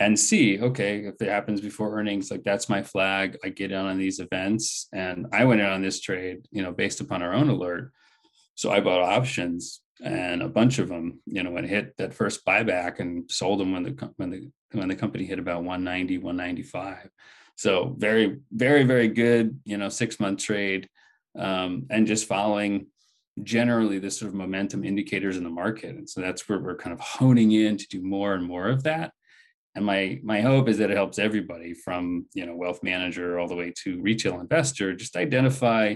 and 0.00 0.18
see 0.18 0.58
okay 0.60 1.04
if 1.04 1.20
it 1.20 1.28
happens 1.28 1.60
before 1.60 1.96
earnings 1.96 2.30
like 2.30 2.42
that's 2.42 2.68
my 2.68 2.82
flag 2.82 3.36
i 3.44 3.48
get 3.48 3.70
in 3.70 3.78
on 3.78 3.98
these 3.98 4.18
events 4.18 4.88
and 4.92 5.26
i 5.32 5.44
went 5.44 5.60
in 5.60 5.66
on 5.66 5.82
this 5.82 6.00
trade 6.00 6.38
you 6.50 6.62
know 6.62 6.72
based 6.72 7.00
upon 7.00 7.22
our 7.22 7.34
own 7.34 7.48
alert 7.50 7.92
so 8.54 8.70
i 8.70 8.80
bought 8.80 9.00
options 9.00 9.80
and 10.02 10.42
a 10.42 10.48
bunch 10.48 10.78
of 10.78 10.88
them 10.88 11.20
you 11.26 11.42
know 11.42 11.50
when 11.50 11.64
it 11.64 11.70
hit 11.70 11.96
that 11.98 12.14
first 12.14 12.44
buyback 12.44 13.00
and 13.00 13.30
sold 13.30 13.60
them 13.60 13.72
when 13.72 13.82
the 13.82 14.12
when 14.16 14.30
the 14.30 14.50
when 14.72 14.88
the 14.88 14.96
company 14.96 15.24
hit 15.24 15.38
about 15.38 15.62
190 15.62 16.18
195 16.18 17.10
so 17.56 17.94
very 17.98 18.38
very 18.52 18.84
very 18.84 19.08
good 19.08 19.58
you 19.64 19.76
know 19.76 19.88
six 19.88 20.18
month 20.20 20.40
trade 20.40 20.88
um, 21.38 21.86
and 21.90 22.06
just 22.06 22.26
following 22.26 22.86
generally 23.42 23.98
the 23.98 24.10
sort 24.10 24.28
of 24.28 24.34
momentum 24.34 24.84
indicators 24.84 25.36
in 25.36 25.44
the 25.44 25.50
market. 25.50 25.96
And 25.96 26.08
so 26.08 26.20
that's 26.20 26.48
where 26.48 26.58
we're 26.58 26.76
kind 26.76 26.92
of 26.92 27.00
honing 27.00 27.52
in 27.52 27.76
to 27.76 27.88
do 27.88 28.02
more 28.02 28.34
and 28.34 28.44
more 28.44 28.68
of 28.68 28.82
that. 28.84 29.12
And 29.74 29.84
my 29.84 30.18
my 30.24 30.40
hope 30.40 30.68
is 30.68 30.78
that 30.78 30.90
it 30.90 30.96
helps 30.96 31.18
everybody 31.18 31.74
from 31.74 32.26
you 32.34 32.44
know 32.44 32.56
wealth 32.56 32.82
manager 32.82 33.38
all 33.38 33.46
the 33.46 33.54
way 33.54 33.72
to 33.84 34.02
retail 34.02 34.40
investor. 34.40 34.94
Just 34.94 35.16
identify 35.16 35.94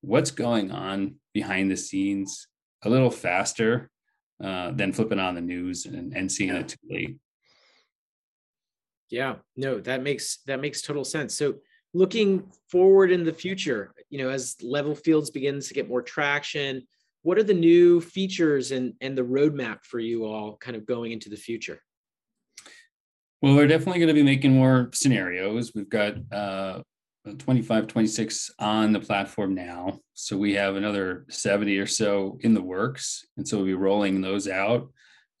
what's 0.00 0.30
going 0.30 0.70
on 0.70 1.16
behind 1.34 1.70
the 1.70 1.76
scenes 1.76 2.46
a 2.82 2.88
little 2.88 3.10
faster 3.10 3.90
uh, 4.42 4.70
than 4.72 4.92
flipping 4.92 5.18
on 5.18 5.34
the 5.34 5.40
news 5.40 5.86
and, 5.86 6.14
and 6.14 6.30
seeing 6.30 6.50
it 6.50 6.68
too 6.68 6.76
late? 6.88 7.16
Yeah. 9.10 9.36
No 9.56 9.80
that 9.80 10.02
makes 10.02 10.38
that 10.46 10.60
makes 10.60 10.82
total 10.82 11.04
sense. 11.04 11.34
So 11.34 11.54
looking 11.94 12.50
forward 12.70 13.10
in 13.10 13.24
the 13.24 13.32
future 13.32 13.94
you 14.10 14.18
know 14.18 14.28
as 14.28 14.56
level 14.62 14.94
fields 14.94 15.30
begins 15.30 15.68
to 15.68 15.74
get 15.74 15.88
more 15.88 16.02
traction 16.02 16.86
what 17.22 17.38
are 17.38 17.42
the 17.42 17.54
new 17.54 18.00
features 18.00 18.72
and 18.72 18.94
and 19.00 19.16
the 19.16 19.22
roadmap 19.22 19.84
for 19.84 19.98
you 19.98 20.24
all 20.24 20.56
kind 20.56 20.76
of 20.76 20.86
going 20.86 21.12
into 21.12 21.28
the 21.28 21.36
future? 21.36 21.80
Well, 23.42 23.54
we're 23.54 23.66
definitely 23.66 24.00
going 24.00 24.08
to 24.08 24.14
be 24.14 24.22
making 24.22 24.52
more 24.52 24.90
scenarios. 24.92 25.72
We've 25.74 25.88
got 25.88 26.14
uh, 26.32 26.82
25, 27.34 27.86
26 27.86 28.50
on 28.58 28.92
the 28.92 29.00
platform 29.00 29.54
now. 29.54 30.00
So 30.14 30.36
we 30.36 30.54
have 30.54 30.76
another 30.76 31.24
70 31.28 31.78
or 31.78 31.86
so 31.86 32.38
in 32.40 32.54
the 32.54 32.62
works. 32.62 33.26
And 33.36 33.46
so 33.46 33.58
we'll 33.58 33.66
be 33.66 33.74
rolling 33.74 34.20
those 34.20 34.48
out. 34.48 34.90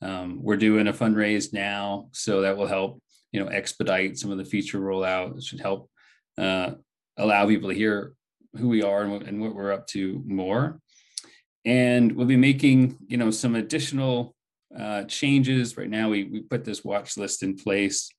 Um, 0.00 0.40
we're 0.42 0.56
doing 0.56 0.86
a 0.86 0.92
fundraise 0.92 1.52
now. 1.52 2.08
So 2.12 2.42
that 2.42 2.56
will 2.56 2.66
help, 2.66 3.02
you 3.32 3.40
know, 3.40 3.48
expedite 3.48 4.18
some 4.18 4.30
of 4.30 4.38
the 4.38 4.44
feature 4.44 4.78
rollout. 4.78 5.36
It 5.36 5.42
should 5.42 5.60
help 5.60 5.90
uh, 6.36 6.72
allow 7.16 7.46
people 7.46 7.70
to 7.70 7.74
hear 7.74 8.14
who 8.56 8.68
we 8.68 8.82
are 8.82 9.02
and 9.02 9.12
what, 9.12 9.22
and 9.22 9.40
what 9.40 9.54
we're 9.54 9.72
up 9.72 9.86
to 9.88 10.22
more. 10.26 10.80
And 11.64 12.12
we'll 12.12 12.26
be 12.26 12.36
making, 12.36 12.96
you 13.08 13.16
know, 13.16 13.30
some 13.30 13.56
additional 13.56 14.34
uh, 14.76 15.04
changes. 15.04 15.76
Right 15.76 15.90
now, 15.90 16.08
we, 16.08 16.24
we 16.24 16.42
put 16.42 16.64
this 16.64 16.84
watch 16.84 17.16
list 17.16 17.42
in 17.42 17.56
place, 17.56 18.10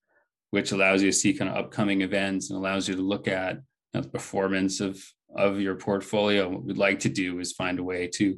which 0.52 0.72
allows 0.72 1.02
you 1.02 1.12
to 1.12 1.18
see 1.18 1.34
kind 1.34 1.50
of 1.50 1.58
upcoming 1.58 2.02
events 2.02 2.50
and 2.50 2.58
allows 2.58 2.88
you 2.88 2.96
to 2.96 3.02
look 3.02 3.28
at 3.28 3.56
you 3.56 3.62
know, 3.94 4.02
the 4.02 4.10
performance 4.10 4.80
of, 4.80 5.04
of 5.36 5.60
your 5.60 5.76
portfolio. 5.76 6.50
What 6.50 6.64
we'd 6.64 6.78
like 6.78 7.00
to 7.02 7.10
do 7.10 7.40
is 7.40 7.54
find 7.54 7.80
a 7.80 7.84
way 7.84 8.08
to 8.16 8.38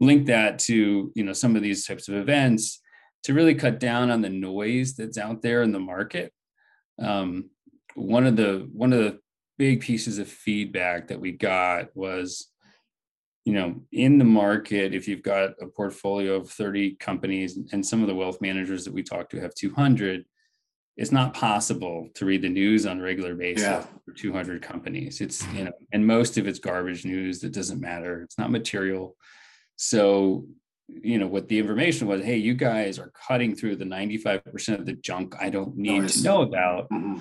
link 0.00 0.26
that 0.26 0.58
to 0.58 1.12
you 1.14 1.24
know 1.24 1.32
some 1.32 1.54
of 1.54 1.62
these 1.62 1.86
types 1.86 2.08
of 2.08 2.16
events 2.16 2.80
to 3.22 3.34
really 3.34 3.54
cut 3.54 3.78
down 3.78 4.10
on 4.10 4.20
the 4.20 4.28
noise 4.28 4.94
that's 4.94 5.18
out 5.18 5.42
there 5.42 5.62
in 5.62 5.70
the 5.70 5.78
market. 5.78 6.32
Um, 7.00 7.50
one 7.94 8.26
of 8.26 8.36
the 8.36 8.68
one 8.72 8.92
of 8.92 8.98
the 8.98 9.18
big 9.58 9.80
pieces 9.80 10.18
of 10.18 10.28
feedback 10.28 11.08
that 11.08 11.20
we 11.20 11.32
got 11.32 11.94
was 11.94 12.48
you 13.44 13.54
know, 13.54 13.82
in 13.90 14.18
the 14.18 14.24
market, 14.24 14.94
if 14.94 15.08
you've 15.08 15.22
got 15.22 15.50
a 15.60 15.66
portfolio 15.66 16.36
of 16.36 16.50
30 16.50 16.94
companies 16.96 17.58
and 17.72 17.84
some 17.84 18.00
of 18.00 18.06
the 18.06 18.14
wealth 18.14 18.40
managers 18.40 18.84
that 18.84 18.94
we 18.94 19.02
talk 19.02 19.28
to 19.30 19.40
have 19.40 19.54
200, 19.54 20.24
it's 20.96 21.12
not 21.12 21.32
possible 21.34 22.08
to 22.14 22.26
read 22.26 22.42
the 22.42 22.48
news 22.48 22.84
on 22.86 23.00
a 23.00 23.02
regular 23.02 23.34
basis 23.34 23.64
yeah. 23.64 23.84
for 24.04 24.12
200 24.12 24.60
companies. 24.60 25.20
It's, 25.20 25.46
you 25.54 25.64
know, 25.64 25.72
and 25.92 26.06
most 26.06 26.36
of 26.36 26.46
it's 26.46 26.58
garbage 26.58 27.04
news 27.04 27.40
that 27.40 27.52
doesn't 27.52 27.80
matter. 27.80 28.22
It's 28.22 28.38
not 28.38 28.50
material. 28.50 29.16
So, 29.76 30.46
you 30.88 31.18
know, 31.18 31.26
what 31.26 31.48
the 31.48 31.58
information 31.58 32.06
was, 32.06 32.22
hey, 32.22 32.36
you 32.36 32.54
guys 32.54 32.98
are 32.98 33.10
cutting 33.26 33.54
through 33.54 33.76
the 33.76 33.86
95% 33.86 34.78
of 34.78 34.86
the 34.86 34.92
junk 34.92 35.34
I 35.40 35.48
don't 35.48 35.76
need 35.76 36.00
nice. 36.00 36.16
to 36.16 36.24
know 36.24 36.42
about. 36.42 36.90
Mm-hmm. 36.90 37.18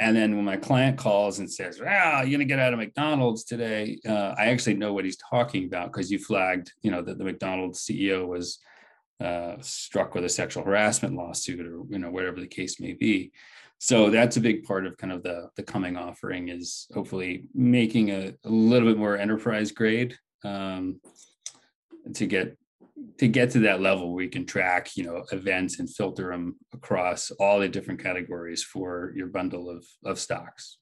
And 0.00 0.16
then 0.16 0.34
when 0.34 0.44
my 0.44 0.56
client 0.56 0.98
calls 0.98 1.38
and 1.38 1.50
says, 1.50 1.80
"Ah, 1.80 2.22
you're 2.22 2.32
gonna 2.32 2.44
get 2.46 2.58
out 2.58 2.72
of 2.72 2.80
McDonald's 2.80 3.44
today," 3.44 4.00
uh, 4.08 4.34
I 4.36 4.46
actually 4.46 4.74
know 4.74 4.92
what 4.92 5.04
he's 5.04 5.16
talking 5.30 5.66
about 5.66 5.92
because 5.92 6.10
you 6.10 6.18
flagged, 6.18 6.72
you 6.82 6.90
know, 6.90 7.00
that 7.00 7.16
the 7.16 7.22
McDonald's 7.22 7.86
CEO 7.86 8.26
was 8.26 8.58
uh, 9.20 9.56
struck 9.60 10.14
with 10.14 10.24
a 10.24 10.28
sexual 10.28 10.64
harassment 10.64 11.14
lawsuit, 11.14 11.66
or 11.66 11.82
you 11.88 11.98
know, 11.98 12.10
whatever 12.10 12.40
the 12.40 12.46
case 12.46 12.80
may 12.80 12.92
be. 12.92 13.32
So 13.78 14.10
that's 14.10 14.36
a 14.36 14.40
big 14.40 14.64
part 14.64 14.86
of 14.86 14.96
kind 14.96 15.12
of 15.12 15.22
the 15.22 15.48
the 15.56 15.62
coming 15.62 15.96
offering 15.96 16.48
is 16.48 16.86
hopefully 16.94 17.44
making 17.54 18.10
a, 18.10 18.34
a 18.44 18.48
little 18.48 18.88
bit 18.88 18.98
more 18.98 19.16
enterprise 19.16 19.72
grade 19.72 20.16
um, 20.44 21.00
to 22.14 22.26
get 22.26 22.56
to 23.18 23.28
get 23.28 23.50
to 23.50 23.60
that 23.60 23.80
level 23.80 24.12
where 24.12 24.24
you 24.24 24.30
can 24.30 24.46
track 24.46 24.96
you 24.96 25.04
know 25.04 25.24
events 25.32 25.78
and 25.80 25.90
filter 25.90 26.30
them 26.30 26.56
across 26.72 27.30
all 27.32 27.60
the 27.60 27.68
different 27.68 28.02
categories 28.02 28.62
for 28.62 29.12
your 29.16 29.26
bundle 29.26 29.68
of, 29.68 29.84
of 30.04 30.18
stocks 30.18 30.78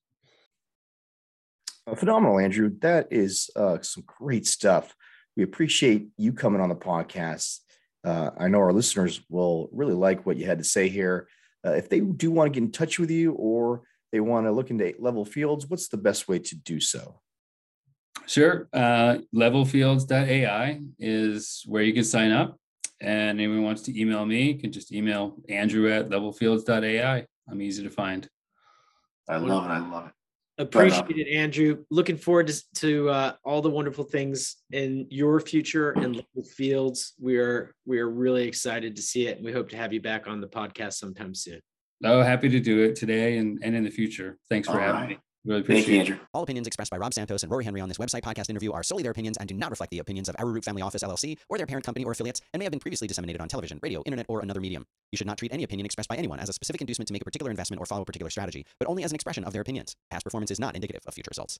phenomenal, 1.96 2.38
Andrew. 2.38 2.70
That 2.80 3.08
is 3.10 3.50
uh, 3.56 3.78
some 3.82 4.04
great 4.06 4.46
stuff. 4.46 4.94
We 5.36 5.42
appreciate 5.42 6.08
you 6.16 6.32
coming 6.32 6.60
on 6.60 6.68
the 6.68 6.74
podcast. 6.74 7.58
Uh, 8.04 8.30
I 8.38 8.48
know 8.48 8.58
our 8.58 8.72
listeners 8.72 9.20
will 9.28 9.68
really 9.72 9.94
like 9.94 10.26
what 10.26 10.36
you 10.36 10.46
had 10.46 10.58
to 10.58 10.64
say 10.64 10.88
here. 10.88 11.28
Uh, 11.64 11.72
if 11.72 11.88
they 11.88 12.00
do 12.00 12.30
want 12.30 12.52
to 12.52 12.60
get 12.60 12.66
in 12.66 12.72
touch 12.72 12.98
with 12.98 13.10
you 13.10 13.32
or 13.32 13.82
they 14.10 14.20
want 14.20 14.46
to 14.46 14.52
look 14.52 14.70
into 14.70 14.94
level 14.98 15.24
fields, 15.24 15.66
what's 15.66 15.88
the 15.88 15.96
best 15.96 16.28
way 16.28 16.38
to 16.38 16.56
do 16.56 16.80
so? 16.80 17.20
Sure. 18.26 18.68
Uh, 18.72 19.18
levelfields.ai 19.34 20.80
is 20.98 21.62
where 21.66 21.82
you 21.82 21.92
can 21.92 22.04
sign 22.04 22.30
up. 22.30 22.58
And 23.00 23.40
anyone 23.40 23.64
wants 23.64 23.82
to 23.82 24.00
email 24.00 24.24
me 24.24 24.54
can 24.54 24.70
just 24.70 24.92
email 24.92 25.36
andrew 25.48 25.90
at 25.90 26.08
levelfields.ai. 26.08 27.26
I'm 27.50 27.62
easy 27.62 27.82
to 27.82 27.90
find. 27.90 28.28
I 29.28 29.36
love 29.38 29.64
it. 29.64 29.68
I 29.68 29.78
love 29.78 30.06
it. 30.06 30.12
Appreciate 30.58 31.16
it, 31.16 31.28
Andrew. 31.34 31.84
Looking 31.90 32.16
forward 32.16 32.48
to, 32.48 32.62
to 32.76 33.08
uh, 33.08 33.32
all 33.42 33.62
the 33.62 33.70
wonderful 33.70 34.04
things 34.04 34.56
in 34.70 35.06
your 35.10 35.40
future 35.40 35.92
in 35.92 36.12
level 36.12 36.44
fields. 36.56 37.14
We 37.18 37.38
are 37.38 37.74
we 37.86 38.00
are 38.00 38.10
really 38.10 38.46
excited 38.46 38.94
to 38.96 39.02
see 39.02 39.26
it. 39.26 39.38
And 39.38 39.46
we 39.46 39.52
hope 39.52 39.70
to 39.70 39.76
have 39.76 39.92
you 39.92 40.00
back 40.02 40.26
on 40.26 40.40
the 40.40 40.48
podcast 40.48 40.94
sometime 40.94 41.34
soon. 41.34 41.60
Oh, 42.04 42.20
happy 42.20 42.48
to 42.50 42.60
do 42.60 42.82
it 42.82 42.96
today 42.96 43.38
and, 43.38 43.60
and 43.62 43.74
in 43.74 43.84
the 43.84 43.90
future. 43.90 44.38
Thanks 44.50 44.68
for 44.68 44.74
all 44.74 44.80
having 44.80 45.00
right. 45.00 45.08
me. 45.10 45.18
Really 45.44 45.60
appreciate 45.60 45.84
Thank 45.84 45.94
you, 45.94 46.00
Andrew. 46.00 46.26
All 46.34 46.42
opinions 46.44 46.66
expressed 46.68 46.90
by 46.90 46.98
Rob 46.98 47.12
Santos 47.12 47.42
and 47.42 47.50
Rory 47.50 47.64
Henry 47.64 47.80
on 47.80 47.88
this 47.88 47.98
website 47.98 48.22
podcast 48.22 48.48
interview 48.48 48.70
are 48.72 48.84
solely 48.84 49.02
their 49.02 49.10
opinions 49.10 49.36
and 49.38 49.48
do 49.48 49.54
not 49.56 49.70
reflect 49.70 49.90
the 49.90 49.98
opinions 49.98 50.28
of 50.28 50.36
Arrowroot 50.38 50.64
Family 50.64 50.82
Office 50.82 51.02
LLC 51.02 51.36
or 51.48 51.58
their 51.58 51.66
parent 51.66 51.84
company 51.84 52.04
or 52.04 52.12
affiliates 52.12 52.40
and 52.52 52.60
may 52.60 52.64
have 52.64 52.70
been 52.70 52.80
previously 52.80 53.08
disseminated 53.08 53.40
on 53.40 53.48
television, 53.48 53.80
radio, 53.82 54.02
internet, 54.06 54.26
or 54.28 54.40
another 54.40 54.60
medium. 54.60 54.84
You 55.10 55.16
should 55.16 55.26
not 55.26 55.38
treat 55.38 55.52
any 55.52 55.64
opinion 55.64 55.84
expressed 55.84 56.08
by 56.08 56.16
anyone 56.16 56.38
as 56.38 56.48
a 56.48 56.52
specific 56.52 56.80
inducement 56.80 57.08
to 57.08 57.12
make 57.12 57.22
a 57.22 57.24
particular 57.24 57.50
investment 57.50 57.80
or 57.80 57.86
follow 57.86 58.02
a 58.02 58.04
particular 58.04 58.30
strategy, 58.30 58.64
but 58.78 58.88
only 58.88 59.02
as 59.02 59.10
an 59.10 59.16
expression 59.16 59.42
of 59.42 59.52
their 59.52 59.62
opinions. 59.62 59.96
Past 60.10 60.24
performance 60.24 60.52
is 60.52 60.60
not 60.60 60.76
indicative 60.76 61.02
of 61.06 61.14
future 61.14 61.30
results. 61.30 61.50